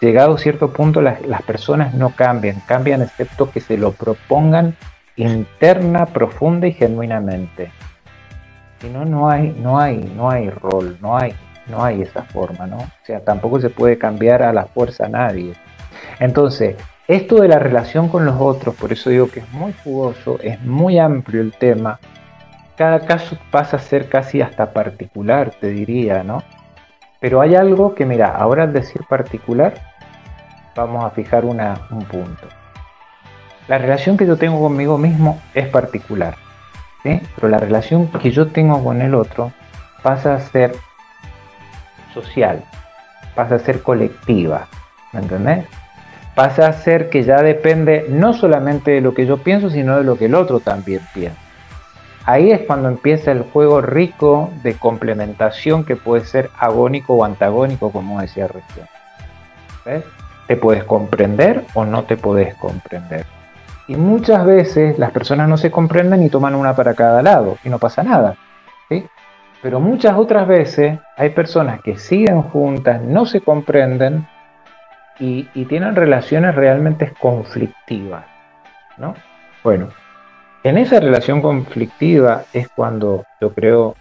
[0.00, 4.76] llegado a cierto punto las, personas no cambian, cambian excepto que se lo propongan
[5.16, 7.70] interna, profunda y genuinamente.
[8.80, 11.34] Si no, no hay, no hay, no hay rol, no hay,
[11.66, 12.78] no hay esa forma, ¿no?
[12.78, 15.54] O sea, tampoco se puede cambiar a la fuerza a nadie.
[16.18, 20.38] Entonces, esto de la relación con los otros, por eso digo que es muy jugoso,
[20.42, 21.98] es muy amplio el tema.
[22.76, 26.42] Cada caso pasa a ser casi hasta particular, te diría, ¿no?
[27.20, 29.74] Pero hay algo que, mira, ahora al decir particular,
[30.74, 32.48] vamos a fijar un punto.
[33.68, 36.34] La relación que yo tengo conmigo mismo es particular,
[37.02, 37.20] ¿sí?
[37.34, 39.52] pero la relación que yo tengo con el otro
[40.02, 40.74] pasa a ser
[42.12, 42.62] social,
[43.34, 44.68] pasa a ser colectiva,
[45.12, 45.64] ¿me entendés?
[46.34, 50.04] Pasa a ser que ya depende no solamente de lo que yo pienso, sino de
[50.04, 51.38] lo que el otro también piensa.
[52.26, 57.92] Ahí es cuando empieza el juego rico de complementación que puede ser agónico o antagónico,
[57.92, 58.86] como decía recién.
[59.84, 60.04] ¿Ves?
[60.46, 63.26] Te puedes comprender o no te puedes comprender.
[63.86, 67.68] Y muchas veces las personas no se comprenden y toman una para cada lado y
[67.68, 68.36] no pasa nada.
[68.88, 69.06] ¿sí?
[69.62, 74.26] Pero muchas otras veces hay personas que siguen juntas, no se comprenden
[75.18, 78.24] y, tienen relaciones realmente conflictivas.
[78.96, 79.14] ¿no?
[79.62, 79.88] Bueno,
[80.62, 83.96] en esa relación conflictiva es cuando yo creo,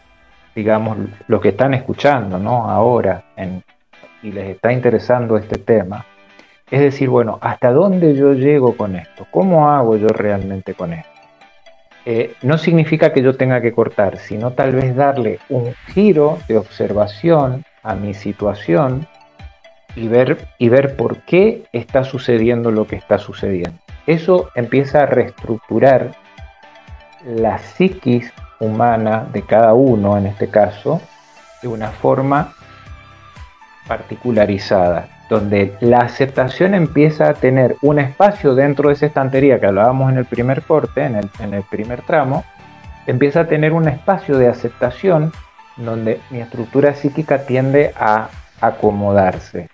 [0.56, 0.97] digamos,
[1.28, 2.69] los que están escuchando ¿no?
[2.69, 3.23] ahora
[4.21, 6.06] y les está interesando este tema,
[6.71, 9.28] es decir, bueno, ¿hasta dónde yo llego con esto?
[9.30, 11.10] ¿Cómo hago yo realmente con esto?
[12.06, 16.58] Eh, no significa que yo tenga que cortar, sino tal vez darle un giro de
[16.58, 19.08] observación a mi situación
[19.96, 23.78] y ver, y ver por qué está sucediendo lo que está sucediendo.
[24.08, 26.12] Eso empieza a reestructurar
[27.26, 31.02] la psiquis humana de cada uno, en este caso,
[31.62, 32.54] de una forma
[33.88, 40.12] particularizada donde la aceptación empieza a tener un espacio dentro de esa estantería que hablábamos
[40.12, 41.16] en el primer corte, en
[41.54, 42.44] el, primer tramo,
[43.08, 45.32] empieza a tener un espacio de aceptación
[45.78, 48.30] donde mi estructura psíquica tiende a
[48.62, 49.70] acomodarse.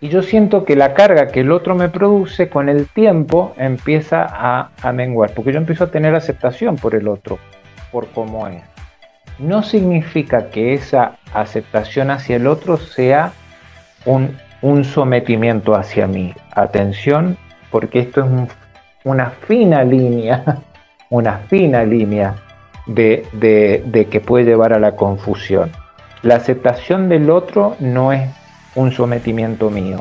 [0.00, 4.26] Y yo siento que la carga que el otro me produce con el tiempo empieza
[4.28, 7.38] a, a menguar, porque yo empiezo a tener aceptación por el otro,
[7.92, 8.62] por cómo es.
[9.38, 13.32] No significa que esa aceptación hacia el otro sea
[14.06, 16.34] un un sometimiento hacia mí.
[16.54, 17.36] Atención,
[17.70, 18.54] porque esto es
[19.04, 20.58] una fina línea,
[21.10, 22.34] una fina línea
[22.86, 25.70] de, de, que puede llevar a la confusión.
[26.22, 28.28] La aceptación del otro no es
[28.74, 30.00] un sometimiento mío.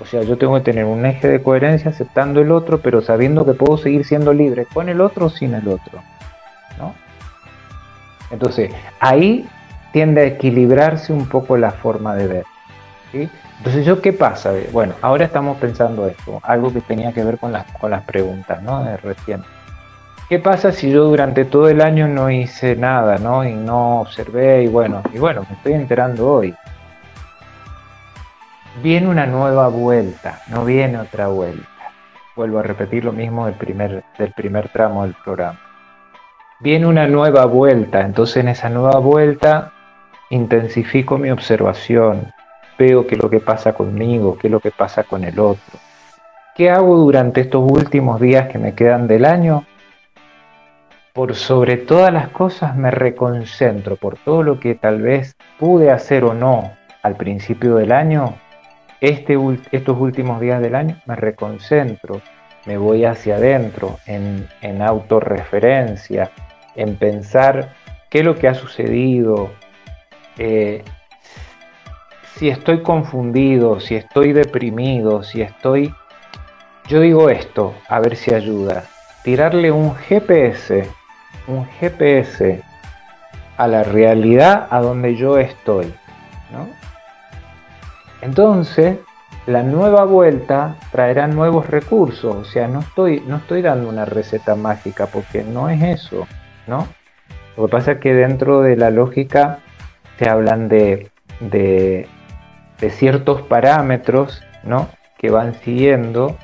[0.00, 3.44] O sea, yo tengo que tener un eje de coherencia aceptando el otro, pero sabiendo
[3.44, 6.02] que puedo seguir siendo libre con el otro o sin el otro.
[6.78, 6.94] ¿no?
[8.30, 9.46] Entonces, ahí
[9.92, 12.44] tiende a equilibrarse un poco la forma de ver.
[13.12, 13.28] ¿sí?
[13.58, 14.52] Entonces, ¿yo qué pasa?
[14.72, 18.62] Bueno, ahora estamos pensando esto, algo que tenía que ver con las, con las preguntas,
[18.62, 18.82] ¿no?
[18.84, 19.44] De recién.
[20.30, 23.44] ¿Qué pasa si yo durante todo el año no hice nada, ¿no?
[23.44, 26.54] Y no observé, y bueno, y bueno, me estoy enterando hoy.
[28.76, 31.66] Viene una nueva vuelta, no viene otra vuelta.
[32.36, 35.58] Vuelvo a repetir lo mismo del primer, del primer tramo del programa.
[36.60, 39.72] Viene una nueva vuelta, entonces en esa nueva vuelta
[40.30, 42.32] intensifico mi observación,
[42.78, 45.78] veo qué es lo que pasa conmigo, qué es lo que pasa con el otro.
[46.54, 49.66] ¿Qué hago durante estos últimos días que me quedan del año?
[51.12, 56.24] Por sobre todas las cosas me reconcentro por todo lo que tal vez pude hacer
[56.24, 58.36] o no al principio del año.
[59.00, 59.38] Este,
[59.72, 62.20] estos últimos días del año me reconcentro,
[62.66, 66.30] me voy hacia adentro en, en autorreferencia,
[66.76, 67.74] en pensar
[68.10, 69.50] qué es lo que ha sucedido,
[70.36, 70.82] eh,
[72.40, 75.94] si estoy confundido, si estoy deprimido, si estoy...
[76.88, 78.84] Yo digo esto, a ver si ayuda.
[79.22, 80.88] Tirarle un GPS,
[81.46, 82.62] un GPS
[83.58, 85.92] a la realidad a donde yo estoy.
[86.50, 86.66] ¿no?
[88.22, 88.98] Entonces,
[89.46, 92.36] la nueva vuelta traerá nuevos recursos.
[92.36, 96.26] O sea, no estoy, no estoy dando una receta mágica porque no es eso.
[96.66, 96.86] ¿no?
[97.56, 99.60] Lo que pasa es que dentro de la lógica
[100.18, 101.10] se hablan de,
[101.40, 102.06] de
[102.90, 104.88] ciertos parámetros ¿no?
[105.18, 106.36] que van siguiendo,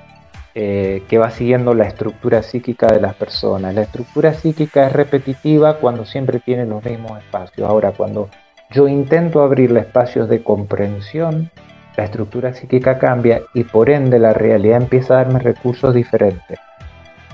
[0.55, 3.75] eh, que va siguiendo la estructura psíquica de las personas.
[3.75, 7.69] La estructura psíquica es repetitiva cuando siempre tiene los mismos espacios.
[7.69, 8.29] Ahora, cuando
[8.71, 11.51] yo intento abrirle espacios de comprensión,
[11.97, 16.59] la estructura psíquica cambia y por ende la realidad empieza a darme recursos diferentes.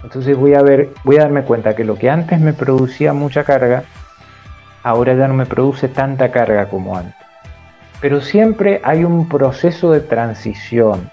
[0.04, 3.44] Entonces voy a ver, voy a darme cuenta que lo que antes me producía mucha
[3.44, 3.84] carga,
[4.82, 7.14] ahora ya no me produce tanta carga como antes.
[8.02, 11.08] pero siempre hay un proceso de transición,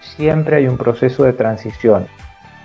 [0.00, 2.06] siempre hay un proceso de transición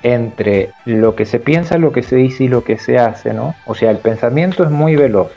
[0.04, 3.56] entre lo que se piensa, lo que se dice y lo que se hace, ¿no?
[3.66, 5.32] O sea, el pensamiento es muy veloz,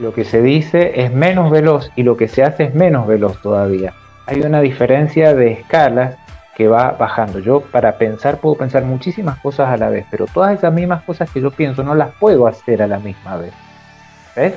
[0.00, 3.40] lo que se dice es menos veloz y lo que se hace es menos veloz
[3.42, 3.92] todavía.
[4.26, 6.16] Hay una diferencia de escalas
[6.56, 7.38] que va bajando.
[7.38, 11.30] Yo para pensar puedo pensar muchísimas cosas a la vez, pero todas esas mismas cosas
[11.30, 13.52] que yo pienso no las puedo hacer a la misma vez.
[14.34, 14.54] ¿Ves?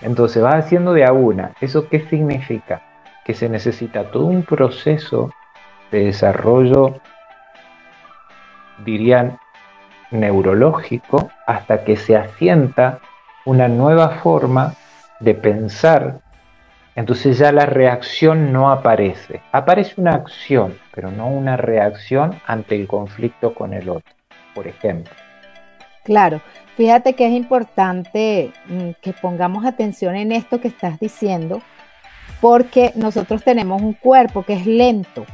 [0.00, 1.52] Entonces va haciendo de a una.
[1.60, 2.80] ¿Eso qué significa?
[3.24, 5.30] Que se necesita todo un proceso
[5.90, 7.00] de desarrollo,
[8.82, 9.38] dirían,
[10.10, 13.00] neurológico, hasta que se asienta
[13.50, 14.74] una nueva forma
[15.18, 16.20] de pensar.
[16.94, 19.42] Entonces ya la reacción no aparece.
[19.50, 24.14] Aparece una acción, pero no una reacción ante el conflicto con el otro,
[24.54, 25.12] por ejemplo.
[26.04, 26.40] Claro,
[26.76, 31.60] fíjate que es importante mm, que pongamos atención en esto que estás diciendo,
[32.40, 35.26] porque nosotros tenemos un cuerpo que es lento.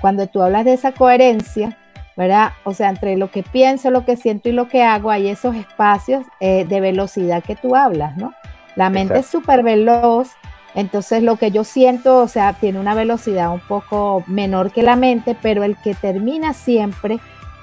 [0.00, 1.76] Cuando tú hablas de esa coherencia,
[2.18, 2.54] ¿verdad?
[2.64, 5.54] O sea, entre lo que pienso, lo que siento y lo que hago, hay esos
[5.54, 8.34] espacios eh, de velocidad que tú hablas, ¿no?
[8.74, 10.30] La mente es súper veloz,
[10.74, 14.96] entonces lo que yo siento, o sea, tiene una velocidad un poco menor que la
[14.96, 17.20] mente, pero el que termina siempre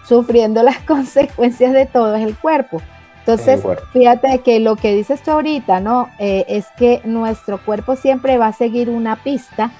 [0.07, 2.81] sufriendo las consecuencias de todo es el cuerpo.
[3.19, 6.09] Entonces, fíjate que lo que dices tú ahorita, ¿no?
[6.17, 9.71] Eh, es que nuestro cuerpo siempre va a seguir una pista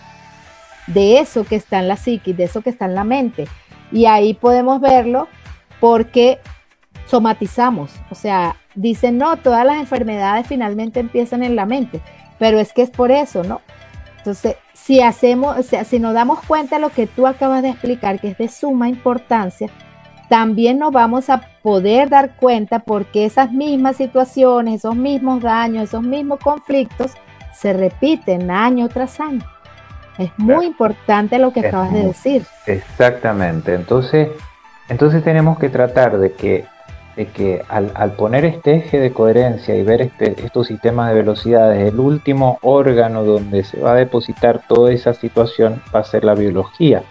[0.88, 3.48] de eso que está en la psiquis, de eso que está en la mente.
[3.96, 5.30] Y ahí podemos verlo
[5.80, 6.40] porque
[7.06, 7.92] somatizamos.
[8.12, 12.02] O sea, dicen, no, todas las enfermedades finalmente empiezan en la mente,
[12.38, 13.62] pero es que es por eso, ¿no?
[14.18, 17.70] Entonces, si hacemos, o sea, si nos damos cuenta de lo que tú acabas de
[17.70, 19.70] explicar, que es de suma importancia,
[20.28, 26.04] también nos vamos a poder dar cuenta porque esas mismas situaciones, esos mismos daños, esos
[26.04, 27.14] mismos conflictos
[27.54, 29.55] se repiten año tras año.
[30.18, 32.46] Es muy importante lo que acabas de decir.
[32.66, 33.74] Exactamente.
[33.74, 34.30] Entonces,
[34.88, 36.66] entonces tenemos que tratar de que,
[37.16, 41.92] de que al, poner este eje de coherencia y ver este, estos sistemas de velocidades,
[41.94, 46.36] el último órgano donde se va a depositar toda esa situación va a ser la
[46.36, 47.04] biología.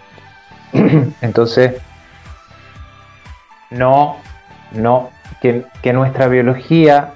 [1.21, 1.75] Entonces,
[3.69, 4.17] no,
[4.71, 5.09] no,
[5.41, 7.13] que, nuestra biología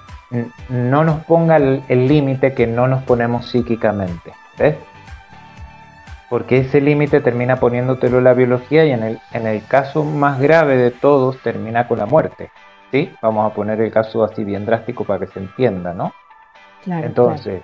[0.70, 4.34] no nos ponga el límite que no nos ponemos psíquicamente.
[4.60, 4.76] ¿Ves?
[6.30, 10.78] Porque ese límite termina poniéndotelo la biología y en el, en el caso más grave
[10.78, 12.52] de todos termina con la muerte.
[12.92, 13.12] ¿sí?
[13.22, 16.14] Vamos a poner el caso así bien drástico para que se entienda, ¿no?
[16.86, 17.62] Entonces,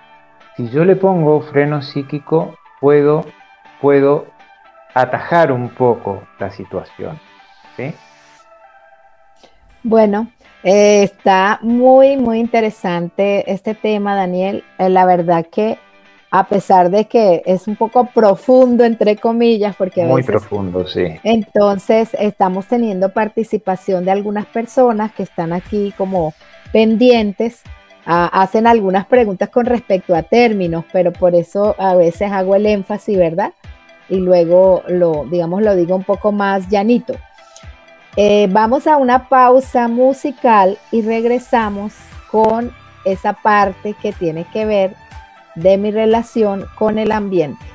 [0.57, 3.25] si yo le pongo freno psíquico, puedo,
[3.81, 4.27] puedo
[4.93, 7.19] atajar un poco la situación.
[7.75, 7.93] ¿sí?
[9.83, 10.27] Bueno,
[10.63, 14.63] eh, está muy, muy interesante este tema, Daniel.
[14.79, 15.77] Eh, la verdad que
[16.37, 20.03] a pesar de que es un poco profundo, entre comillas, porque...
[20.03, 21.05] Muy profundo, sí.
[21.23, 26.33] Entonces, estamos teniendo participación de algunas personas que están aquí como
[26.73, 27.61] pendientes,
[28.05, 33.17] hacen algunas preguntas con respecto a términos, pero por eso a veces hago el énfasis,
[33.17, 33.53] ¿verdad?
[34.09, 37.15] Y luego lo, digamos, lo digo un poco más llanito.
[38.17, 41.93] Eh, vamos a una pausa musical y regresamos
[42.29, 42.73] con
[43.05, 45.04] esa parte que tiene que ver
[45.55, 47.65] de mi relación con el ambiente.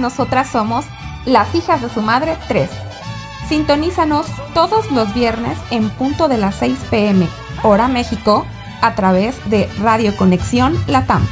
[0.00, 0.84] Nosotras somos
[1.26, 2.70] las hijas de su madre 3.
[3.48, 7.26] Sintonízanos todos los viernes en punto de las 6 pm,
[7.62, 8.46] hora México,
[8.80, 11.26] a través de Radio Conexión Latam.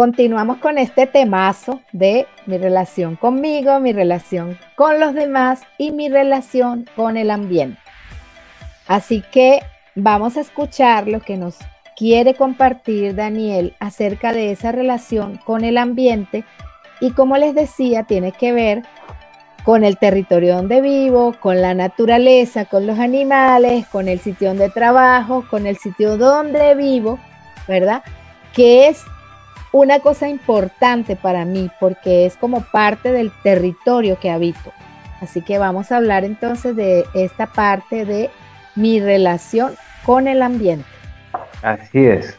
[0.00, 6.08] Continuamos con este temazo de mi relación conmigo, mi relación con los demás y mi
[6.08, 7.78] relación con el ambiente.
[8.86, 9.60] Así que
[9.94, 11.58] vamos a escuchar lo que nos
[11.98, 16.44] quiere compartir Daniel acerca de esa relación con el ambiente
[17.02, 18.82] y como les decía, tiene que ver
[19.64, 24.70] con el territorio donde vivo, con la naturaleza, con los animales, con el sitio donde
[24.70, 27.18] trabajo, con el sitio donde vivo,
[27.68, 28.02] ¿verdad?
[28.54, 29.04] Que es
[29.72, 34.72] una cosa importante para mí porque es como parte del territorio que habito.
[35.20, 38.30] Así que vamos a hablar entonces de esta parte de
[38.74, 40.86] mi relación con el ambiente.
[41.62, 42.36] Así es.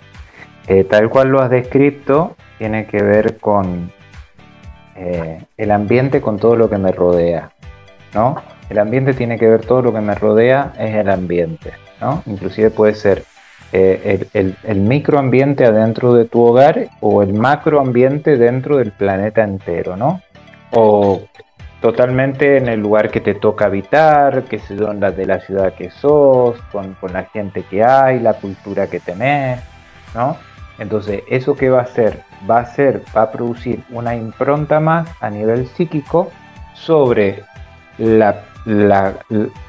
[0.67, 3.91] Eh, tal cual lo has descrito, tiene que ver con
[4.95, 7.51] eh, el ambiente, con todo lo que me rodea,
[8.13, 8.35] ¿no?
[8.69, 12.23] El ambiente tiene que ver todo lo que me rodea, es el ambiente, ¿no?
[12.25, 13.23] Inclusive puede ser
[13.71, 19.43] eh, el, el- el microambiente adentro de tu hogar o el macroambiente dentro del planeta
[19.43, 20.21] entero, ¿no?
[20.71, 21.21] O
[21.81, 25.89] totalmente en el lugar que te toca habitar, que en la de la ciudad que
[25.89, 29.59] sos, con, la gente que hay, la cultura que tenés,
[30.13, 30.37] ¿no?
[30.77, 32.21] Entonces, ¿eso qué va a hacer?
[32.49, 36.31] Va a ser, va a producir una impronta más a nivel psíquico
[36.73, 37.43] sobre
[37.97, 38.41] la,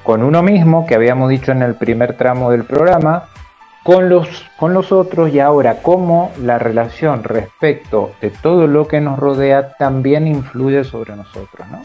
[0.02, 3.24] con uno mismo, que habíamos dicho en el primer tramo del programa,
[3.82, 9.00] con los, con los otros y ahora cómo la relación respecto de todo lo que
[9.00, 11.82] nos rodea también influye sobre nosotros, ¿no?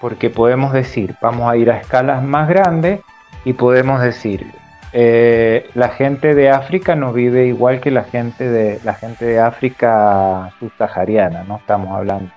[0.00, 3.00] Porque podemos decir, vamos a ir a escalas más grandes
[3.44, 4.46] y podemos decir,
[4.92, 9.40] eh, la gente de África no vive igual que la gente de la gente de
[9.40, 12.30] África subsahariana, no estamos hablando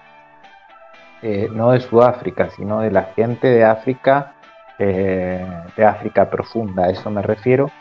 [1.21, 4.33] eh, no de Sudáfrica, sino de la gente de África,
[4.77, 5.43] eh,
[5.75, 7.71] de África profunda, a eso me refiero,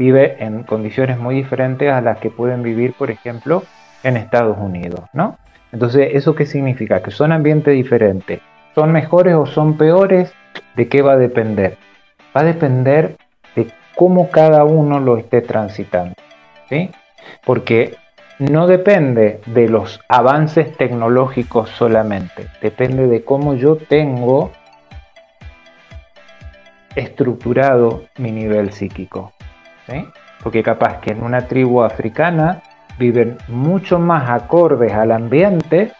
[0.00, 3.64] vive en condiciones muy diferentes a las que pueden vivir, por ejemplo,
[4.02, 5.36] en Estados Unidos, ¿no?
[5.72, 7.02] Entonces, ¿eso qué significa?
[7.02, 8.40] Que son ambientes diferentes.
[8.74, 10.32] ¿Son mejores o son peores?
[10.74, 11.76] ¿De qué va a depender?
[12.34, 13.18] Va a depender
[13.54, 16.14] de cómo cada uno lo esté transitando,
[16.70, 16.90] ¿sí?
[17.44, 17.96] Porque
[18.38, 24.50] no depende de los avances tecnológicos solamente, depende de cómo yo tengo
[26.96, 29.34] estructurado mi nivel psíquico.
[29.90, 30.08] ¿Sí?
[30.42, 32.62] Porque capaz que en una tribu africana
[32.98, 35.92] viven mucho más acordes al ambiente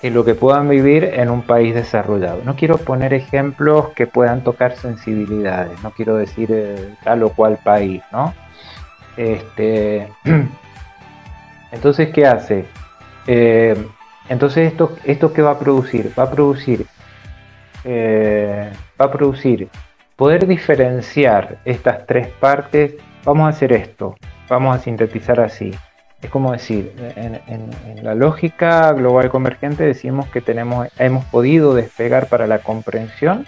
[0.00, 2.40] que lo que puedan vivir en un país desarrollado.
[2.44, 7.58] No quiero poner ejemplos que puedan tocar sensibilidades, no quiero decir eh, tal o cual
[7.62, 8.32] país, ¿no?
[9.16, 10.08] Este,
[11.72, 12.64] entonces, ¿qué hace?
[13.26, 13.76] Eh,
[14.30, 16.12] entonces, ¿esto, ¿esto qué va a producir?
[16.18, 16.86] Va a producir,
[17.84, 19.68] eh, va a producir
[20.20, 22.94] poder diferenciar estas tres partes.
[23.24, 24.16] Vamos a hacer esto,
[24.50, 25.70] vamos a sintetizar así.
[26.20, 32.46] Es como decir, en, la lógica global convergente decimos que tenemos, hemos podido despegar para
[32.46, 33.46] la comprensión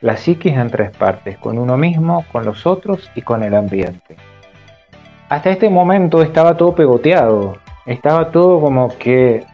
[0.00, 4.16] la psiquis en tres partes, con uno mismo, con los otros y con el ambiente.
[5.28, 9.46] Hasta este momento estaba todo pegoteado, estaba todo como que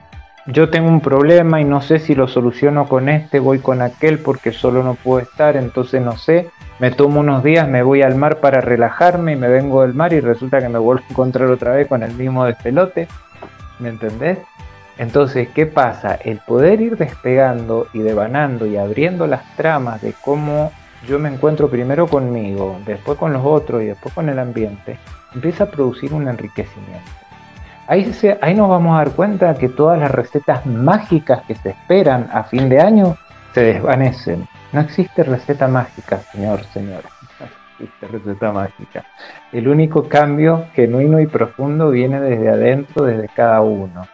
[0.47, 4.19] yo tengo un problema y no sé si lo soluciono con este, voy con aquel
[4.19, 8.15] porque solo no puedo estar, entonces no sé, me tomo unos días, me voy al
[8.15, 11.49] mar para relajarme y me vengo del mar y resulta que me vuelvo a encontrar
[11.49, 13.09] otra vez con el mismo despelote,
[13.79, 14.39] ¿me entendés?
[14.99, 16.15] Entonces, ¿qué pasa?
[16.15, 20.73] El poder ir despegando y devanando y abriendo las tramas de cómo
[21.09, 24.99] yo me encuentro primero conmigo, después con los otros y después con el ambiente,
[25.35, 27.24] empieza a producir un enriquecimiento.
[27.87, 32.45] Ahí, nos vamos a dar cuenta que todas las recetas mágicas que se esperan a
[32.45, 33.17] fin de año
[33.53, 34.49] se desvanecen.
[34.73, 37.09] No existe receta mágica, señor, señora.
[37.79, 39.05] No existe receta mágica.
[39.53, 44.07] El único cambio genuino y profundo viene desde adentro, desde cada uno.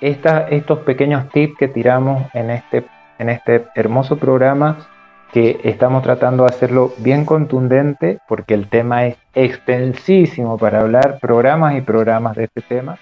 [0.00, 2.86] estos pequeños tips que tiramos en este,
[3.18, 4.78] en este hermoso programa,
[5.32, 11.74] que estamos tratando de hacerlo bien contundente, porque el tema es extensísimo para hablar programas
[11.74, 12.98] y programas de este tema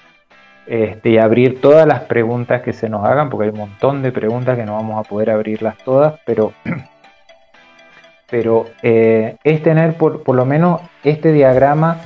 [0.67, 4.13] este, y abrir todas las preguntas que se nos hagan, porque hay un montón de
[4.13, 6.53] preguntas que no vamos a poder abrirlas todas, pero,
[8.31, 11.99] pero eh, es tener por, por, lo menos este diagrama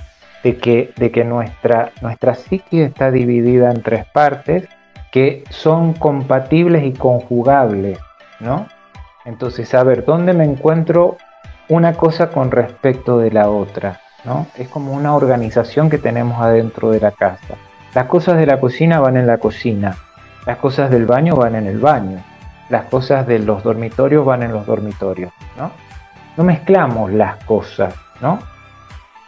[0.43, 4.67] de que, de que nuestra, nuestra psique está dividida en tres partes
[5.13, 7.99] que son compatibles y conjugables,
[8.41, 8.67] ¿no?
[9.25, 11.17] Entonces, saber dónde me encuentro
[11.69, 14.47] una cosa con respecto de la otra, ¿no?
[14.57, 17.55] Es como una organización que tenemos adentro de la casa.
[17.95, 19.97] Las cosas de la cocina van en la cocina,
[20.47, 22.23] las cosas del baño van en el baño,
[22.69, 25.71] las cosas de los dormitorios van en los dormitorios, ¿no?
[26.37, 28.41] No mezclamos las cosas, ¿no?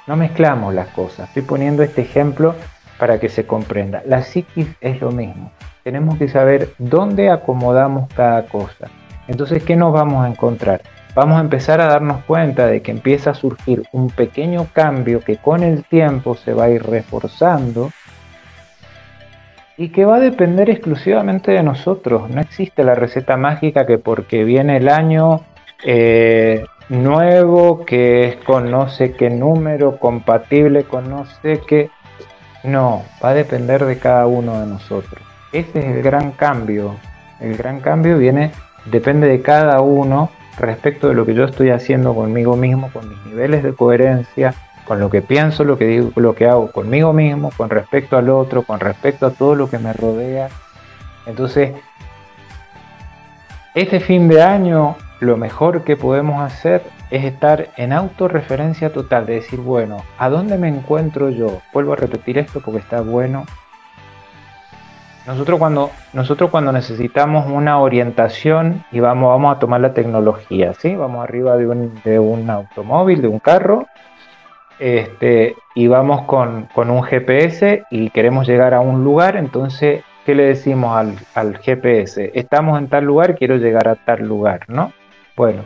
[0.07, 1.29] No mezclamos las cosas.
[1.29, 2.55] Estoy poniendo este ejemplo
[2.99, 4.03] para que se comprenda.
[4.07, 5.53] La psiquis es lo mismo.
[5.85, 8.89] Tenemos que saber dónde acomodamos cada cosa.
[9.29, 10.83] Entonces, ¿qué nos vamos a encontrar?
[11.15, 15.39] Vamos a empezar a darnos cuenta de que empieza a surgir un pequeño cambio que
[15.39, 17.91] con el tiempo se va a ir reforzando
[19.79, 22.29] y que va a depender exclusivamente de nosotros.
[22.31, 25.41] No existe la receta mágica que porque viene el año
[25.85, 31.91] eh, nuevo, que es con no sé qué número, compatible con no sé qué.
[32.65, 35.23] No, va a depender de cada uno de nosotros.
[35.53, 36.97] Ese es el gran cambio.
[37.41, 38.51] El gran cambio viene,
[38.91, 43.19] depende de cada uno respecto de lo que yo estoy haciendo conmigo mismo, con mis
[43.27, 44.55] niveles de coherencia,
[44.87, 48.31] con lo que pienso, lo que digo, lo que hago conmigo mismo, con respecto al
[48.31, 50.49] otro, con respecto a todo lo que me rodea.
[51.27, 51.73] Entonces,
[53.75, 59.35] este fin de año lo mejor que podemos hacer es estar en autorreferencia total, de
[59.35, 61.61] decir, bueno, ¿a dónde me encuentro yo?
[61.73, 63.45] Vuelvo a repetir esto porque está bueno.
[65.27, 70.95] Nosotros cuando, nosotros cuando necesitamos una orientación y vamos, vamos a tomar la tecnología, ¿sí?
[70.95, 73.87] Vamos arriba de un, de un automóvil, de un carro,
[74.79, 80.45] este, y vamos con, un GPS y queremos llegar a un lugar, entonces, ¿qué le
[80.45, 80.97] decimos
[81.35, 82.31] al, GPS?
[82.35, 84.93] Estamos en tal lugar, quiero llegar a tal lugar, ¿no?
[85.37, 85.63] Bueno,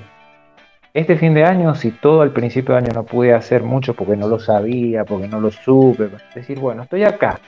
[0.95, 4.17] este fin de año, si todo al principio de año no pude hacer mucho porque
[4.17, 7.41] no lo sabía, porque no lo supe, decir, bueno, estoy acá.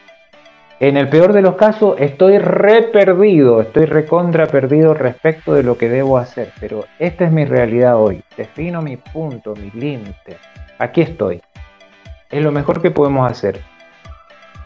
[0.80, 5.78] En el peor de los casos, estoy re perdido, estoy recontra perdido respecto de lo
[5.78, 8.22] que debo hacer, pero esta es mi realidad hoy.
[8.36, 10.38] Defino mi punto, mi límite.
[10.78, 11.40] Aquí estoy
[12.32, 13.60] es lo mejor que podemos hacer.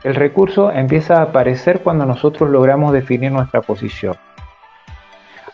[0.05, 4.17] El recurso empieza a aparecer cuando nosotros logramos definir nuestra posición.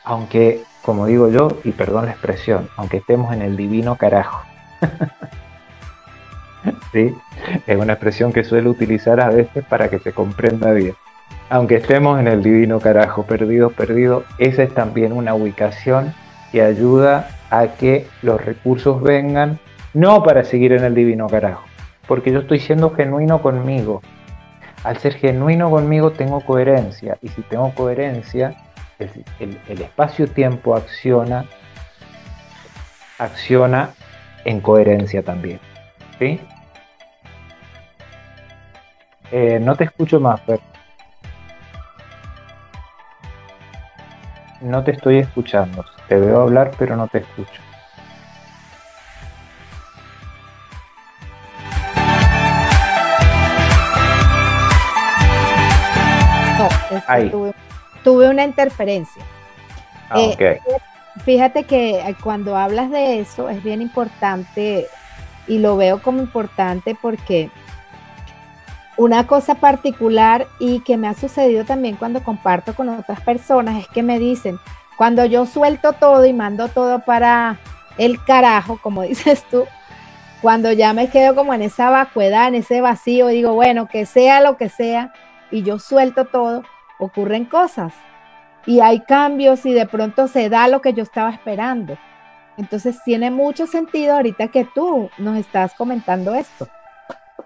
[0.04, 4.42] Aunque, como digo yo, y perdón la expresión, aunque estemos en el divino carajo.
[6.92, 7.14] ¿Sí?
[7.66, 10.94] Es una expresión que suelo utilizar a veces para que se comprenda bien.
[11.50, 16.14] Aunque estemos en el divino carajo, perdidos, perdidos, esa es también una ubicación
[16.50, 19.58] que ayuda a que los recursos vengan,
[19.94, 21.64] no para seguir en el divino carajo,
[22.06, 24.00] porque yo estoy siendo genuino conmigo.
[24.84, 28.56] Al ser genuino conmigo tengo coherencia y si tengo coherencia,
[28.98, 31.44] el, espacio-tiempo acciona,
[33.18, 33.90] acciona
[34.44, 35.60] en coherencia también.
[36.18, 36.40] ¿sí?
[39.32, 40.60] Eh, no te escucho más, Fer.
[44.62, 45.84] no te estoy escuchando.
[46.08, 47.60] Te veo hablar, pero no te escucho.
[56.58, 57.52] No,
[58.04, 59.22] tuve, una interferencia.
[60.10, 60.58] Ah, eh,
[61.24, 64.86] fíjate que eh, cuando hablas de eso es bien importante
[65.48, 67.50] y lo veo como importante porque
[68.96, 73.88] una cosa particular y que me ha sucedido también cuando comparto con otras personas es
[73.88, 74.58] que me dicen,
[74.96, 77.58] cuando yo suelto todo y mando todo para
[77.98, 79.64] el carajo, como dices tú,
[80.40, 84.40] cuando ya me quedo como en esa vacuidad, en ese vacío, digo, bueno, que sea
[84.40, 85.12] lo que sea,
[85.50, 86.64] y yo suelto todo,
[86.98, 87.92] ocurren cosas.
[88.66, 91.96] Y hay cambios y de pronto se da lo que yo estaba esperando.
[92.56, 96.68] Entonces tiene mucho sentido ahorita que tú nos estás comentando esto.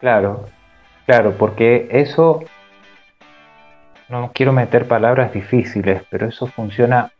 [0.01, 0.47] Claro,
[1.07, 2.41] claro, porque eso,
[4.09, 7.13] no quiero meter palabras difíciles, pero eso funciona,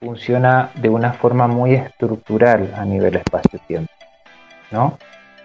[0.00, 3.92] funciona de una forma muy estructural a nivel espacio-tiempo,
[4.70, 4.98] ¿no?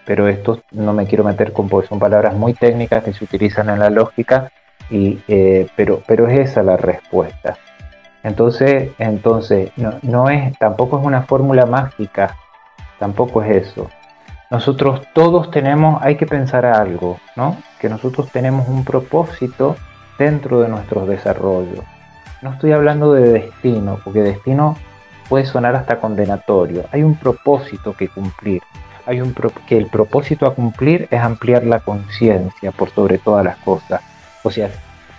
[0.04, 3.70] Pero esto no me quiero meter con, porque son palabras muy técnicas que se utilizan
[3.70, 4.50] en la lógica,
[4.90, 7.56] y, eh, pero, pero es esa la respuesta.
[8.22, 12.36] Entonces, entonces no, no es, tampoco es una fórmula mágica,
[12.98, 13.90] tampoco es eso.
[14.50, 17.56] Nosotros todos tenemos, hay que pensar algo, ¿no?
[17.80, 19.76] Que nosotros tenemos un propósito
[20.18, 21.84] dentro de nuestros desarrollos.
[22.42, 24.76] No estoy hablando de destino, porque destino
[25.28, 26.84] puede sonar hasta condenatorio.
[26.92, 28.62] Hay un propósito que cumplir.
[29.06, 29.34] Hay un
[29.66, 34.02] que el propósito a cumplir es ampliar la conciencia por sobre todas las cosas.
[34.42, 34.70] O sea,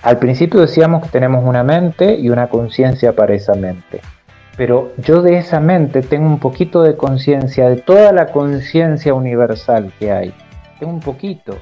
[0.01, 4.01] al principio decíamos que tenemos una mente y una conciencia para esa mente.
[4.57, 9.91] Pero yo de esa mente tengo un poquito de conciencia de toda la conciencia universal
[9.99, 10.33] que hay.
[10.79, 11.57] Tengo un poquito.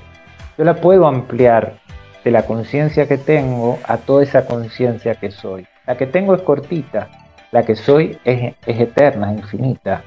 [0.57, 1.79] Yo la puedo ampliar
[2.23, 5.65] de la conciencia que tengo a toda esa conciencia que soy.
[5.87, 7.09] La que tengo es cortita,
[7.51, 10.03] la que soy es, eterna, infinita.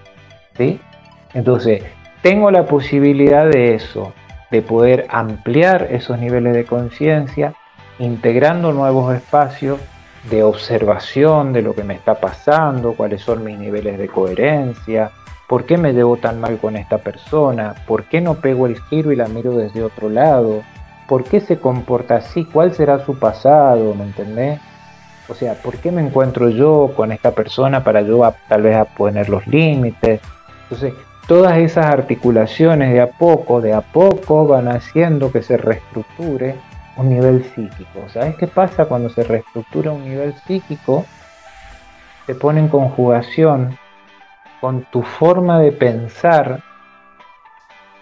[0.56, 0.80] ¿sí?
[1.34, 1.82] Entonces,
[2.22, 4.12] tengo la posibilidad de eso,
[4.50, 7.54] de poder ampliar esos niveles de conciencia
[7.98, 9.80] integrando nuevos espacios
[10.30, 15.10] de observación de lo que me está pasando, cuáles son mis niveles de coherencia,
[15.46, 19.12] por qué me debo tan mal con esta persona, por qué no pego el giro
[19.12, 20.62] y la miro desde otro lado,
[21.08, 24.60] por qué se comporta así, cuál será su pasado, ¿me entendés?
[25.28, 28.84] O sea, ¿por qué me encuentro yo con esta persona para yo tal vez a
[28.84, 30.20] poner los límites?
[30.64, 30.94] Entonces,
[31.26, 36.56] todas esas articulaciones de a poco, de a poco van haciendo que se reestructure
[36.96, 38.08] un nivel psíquico.
[38.08, 41.04] ¿Sabes qué pasa cuando se reestructura un nivel psíquico?
[42.26, 43.78] Se pone en conjugación
[44.60, 46.60] con tu forma de pensar.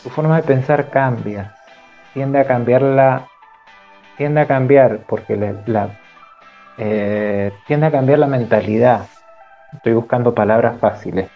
[0.02, 1.54] Tu forma de pensar cambia.
[2.12, 3.26] Tiende a cambiar la.
[4.16, 5.88] Tiende a cambiar porque la,
[6.78, 9.06] eh, tiende a cambiar la mentalidad.
[9.72, 11.28] Estoy buscando palabras fáciles.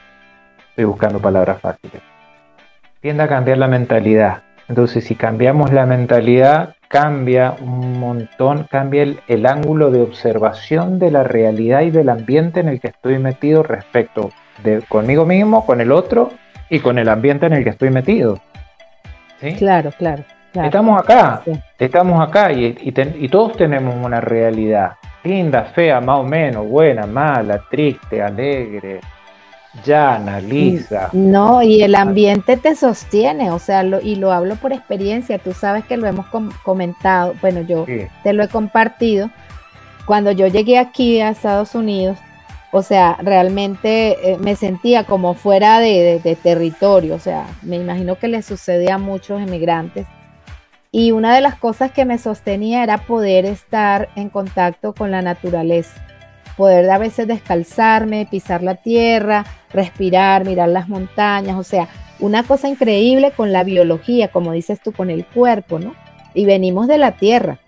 [0.71, 2.01] Estoy buscando palabras fáciles.
[3.01, 4.43] Tiende a cambiar la mentalidad.
[4.69, 11.23] Entonces, si cambiamos la mentalidad, cambia un montón, cambia el, ángulo de observación de la
[11.23, 14.31] realidad y del ambiente en el que estoy metido respecto
[14.65, 16.31] de conmigo mismo, con el otro
[16.71, 18.41] y con el ambiente en el que estoy metido.
[19.59, 20.25] Claro, claro,
[20.55, 21.43] Estamos acá,
[21.79, 27.63] estamos acá y, y todos tenemos una realidad linda, fea, más o menos, buena, mala,
[27.71, 29.01] triste, alegre,
[29.85, 31.11] llana, lisa.
[31.13, 35.85] No, y el ambiente te sostiene, o sea, y lo hablo por experiencia, tú sabes
[35.85, 36.27] que lo hemos
[36.63, 37.87] comentado, bueno, yo
[38.23, 39.31] te lo he compartido.
[40.07, 42.19] Cuando yo llegué aquí a Estados Unidos,
[42.73, 48.17] o sea, realmente eh, me sentía como fuera de, de, territorio, o sea, me imagino
[48.17, 50.07] que le sucedía a muchos emigrantes.
[50.91, 55.21] Y una de las cosas que me sostenía era poder estar en contacto con la
[55.21, 56.09] naturaleza
[56.59, 61.89] poder a veces descalzarme, pisar la tierra, respirar, mirar las montañas, o sea,
[62.19, 65.95] una cosa increíble con la biología, como dices tú, con el cuerpo, ¿no?
[66.35, 67.61] Y venimos de la tierra.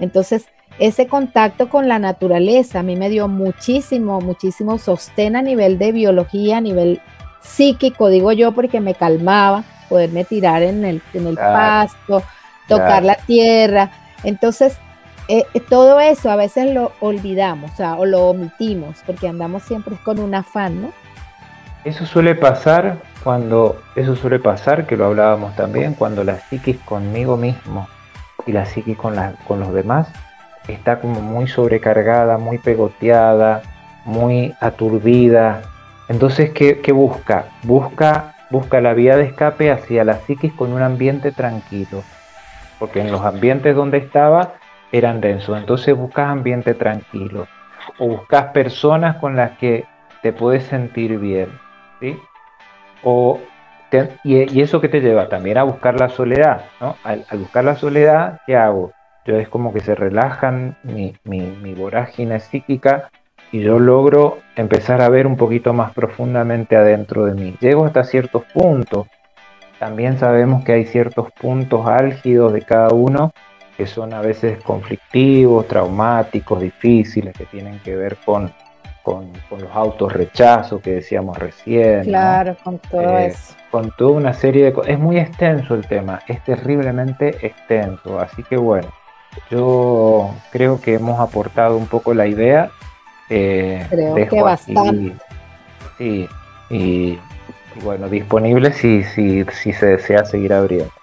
[0.00, 0.44] Entonces,
[0.78, 5.92] ese contacto con la naturaleza a mí me dio muchísimo, muchísimo sostén a nivel de
[5.92, 7.00] biología, a nivel
[7.40, 12.22] psíquico, digo yo, porque me calmaba, poderme tirar en el, en el pasto,
[12.68, 13.90] tocar la tierra.
[14.24, 14.76] Entonces,
[15.28, 20.18] eh, eh, todo eso a veces lo olvidamos o, lo omitimos porque andamos siempre con
[20.18, 20.92] un afán, ¿no?
[21.84, 27.36] Eso suele pasar cuando, eso suele pasar, que lo hablábamos también, cuando la psiquis conmigo
[27.36, 27.86] mismo
[28.44, 30.08] y la psiquis con los demás
[30.66, 33.62] está como muy sobrecargada, muy pegoteada,
[34.04, 35.62] muy aturdida.
[36.08, 37.46] Entonces, ¿qué, qué busca?
[37.62, 42.02] Busca busca la vía de escape hacia la psiquis con un ambiente tranquilo.
[42.78, 44.54] Porque en los ambientes donde estaba
[44.98, 45.58] eran densos.
[45.58, 47.46] Entonces buscas ambiente tranquilo.
[47.98, 49.84] o buscas personas con las que
[50.22, 51.48] te puedes sentir bien,
[52.00, 52.18] ¿sí?
[53.04, 53.40] O
[54.24, 56.96] y, eso que te lleva también a buscar la soledad, ¿no?
[57.04, 58.92] Al, buscar la soledad, ¿qué hago?
[59.24, 63.10] Yo es como que se relajan mi, mi, vorágine psíquica
[63.50, 67.56] y yo logro empezar a ver un poquito más profundamente adentro de mí.
[67.60, 69.06] Llego hasta ciertos puntos.
[69.78, 73.32] También sabemos que hay ciertos puntos álgidos de cada uno
[73.76, 78.52] que son a veces conflictivos, traumáticos, difíciles, que tienen que ver con,
[79.02, 82.04] con, los autos rechazos que decíamos recién.
[82.04, 83.54] Claro, con todo eh, eso.
[83.70, 84.92] Con toda una serie de cosas.
[84.92, 88.18] Es muy extenso el tema, es terriblemente extenso.
[88.18, 88.88] Así que bueno,
[89.50, 92.70] yo creo que hemos aportado un poco la idea.
[93.28, 95.12] Eh, creo que bastante.
[95.98, 96.28] sí,
[96.70, 97.18] y,
[97.82, 100.95] bueno, disponible si, si, si se desea seguir abriendo.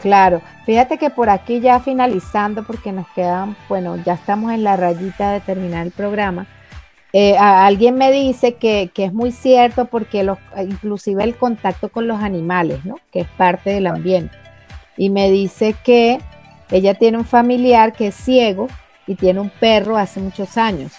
[0.00, 4.76] Claro, fíjate que por aquí ya finalizando, porque nos quedan, bueno, ya estamos en la
[4.76, 6.46] rayita de terminar el programa.
[7.12, 12.22] Eh, alguien me dice que, es muy cierto porque los, inclusive el contacto con los
[12.22, 12.96] animales, ¿no?
[13.12, 14.36] Que es parte del ambiente.
[14.96, 16.18] Y me dice que
[16.70, 18.68] ella tiene un familiar que es ciego
[19.06, 20.92] y tiene un perro hace muchos años.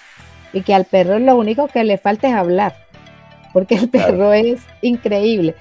[0.54, 2.76] Y que al perro lo único que le falta es hablar,
[3.54, 5.56] porque el perro es increíble.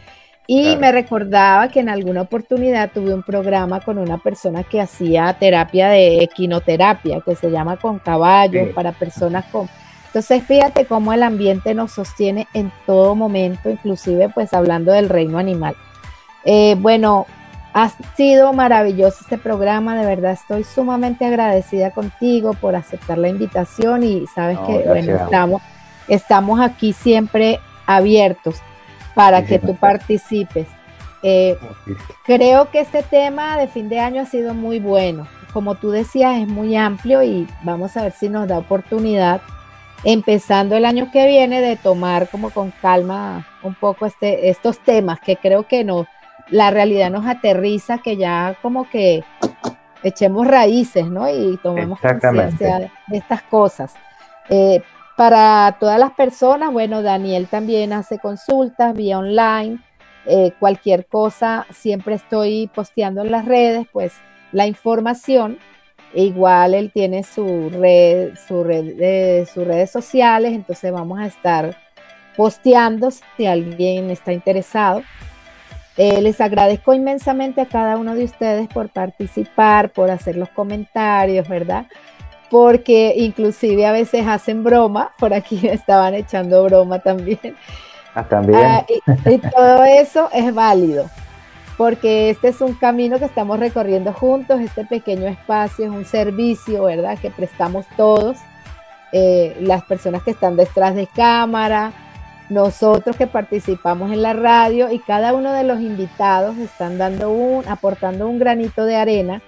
[0.47, 5.33] Y me recordaba que en alguna oportunidad tuve un programa con una persona que hacía
[5.39, 9.69] terapia de equinoterapia, que se llama con caballos, para personas con...
[10.07, 15.39] Entonces fíjate cómo el ambiente nos sostiene en todo momento, inclusive pues hablando del reino
[15.39, 15.77] animal.
[16.45, 17.27] Eh, bueno,
[17.73, 24.03] ha sido maravilloso este programa, de verdad estoy sumamente agradecida contigo por aceptar la invitación
[24.03, 25.63] y sabes que bueno, estamos,
[26.09, 28.61] estamos aquí siempre abiertos
[29.15, 30.67] para que tú participes.
[31.23, 31.59] Eh,
[32.25, 35.27] creo que este tema de fin de año ha sido muy bueno.
[35.53, 39.43] Como tú decías, es muy amplio y vamos a ver si nos da oportunidad,
[40.05, 45.21] empezando el año que viene, de tomar como con calma un poco este, estos temas
[45.21, 46.07] que creo que no,
[46.49, 49.25] la realidad nos aterriza, que ya como que
[50.03, 51.29] echemos raíces, ¿no?
[51.29, 53.95] Y tomemos conciencia de, estas cosas.
[54.49, 54.83] Eh,
[55.21, 59.79] para todas las personas, bueno, Daniel también hace consultas vía online.
[60.25, 64.15] Eh, cualquier cosa, siempre estoy posteando en las redes, pues
[64.51, 65.59] la información.
[66.15, 71.27] E igual él tiene su red, su red, de sus redes sociales, entonces vamos a
[71.27, 71.77] estar
[72.35, 75.03] posteando si alguien está interesado.
[75.99, 81.47] Eh, les agradezco inmensamente a cada uno de ustedes por participar, por hacer los comentarios,
[81.47, 81.85] ¿verdad?
[82.51, 87.57] Porque inclusive a veces hacen broma, por aquí estaban echando broma también.
[88.15, 88.61] Ah, también.
[88.61, 88.85] Ah,
[89.25, 91.09] y, todo eso es válido,
[91.79, 96.85] porque este es un camino que estamos recorriendo juntos, este pequeño espacio es un servicio,
[96.85, 97.17] ¿verdad?
[97.19, 98.37] Que prestamos todos,
[99.13, 101.93] eh, las personas que están detrás de cámara,
[102.49, 107.67] nosotros que participamos en la radio y cada uno de los invitados están dando un,
[107.69, 109.41] aportando un granito de arena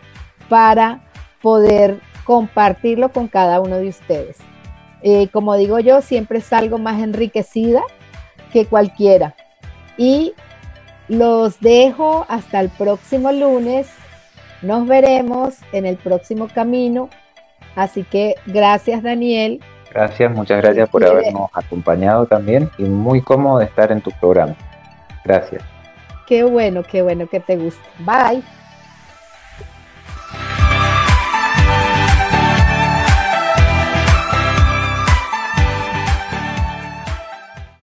[0.48, 1.00] para
[1.42, 4.38] poder compartirlo con cada uno de ustedes.
[5.02, 7.82] Eh, como digo yo, siempre salgo más enriquecida
[8.52, 9.34] que cualquiera.
[9.96, 10.34] Y
[11.08, 13.88] los dejo hasta el próximo lunes.
[14.62, 17.08] Nos veremos en el próximo camino.
[17.74, 19.60] Así que gracias Daniel.
[19.92, 24.54] Gracias, muchas gracias por habernos acompañado también y muy cómodo de estar en tu programa.
[25.24, 25.62] Gracias.
[26.26, 27.82] Qué bueno, qué bueno que te guste.
[27.98, 28.42] Bye.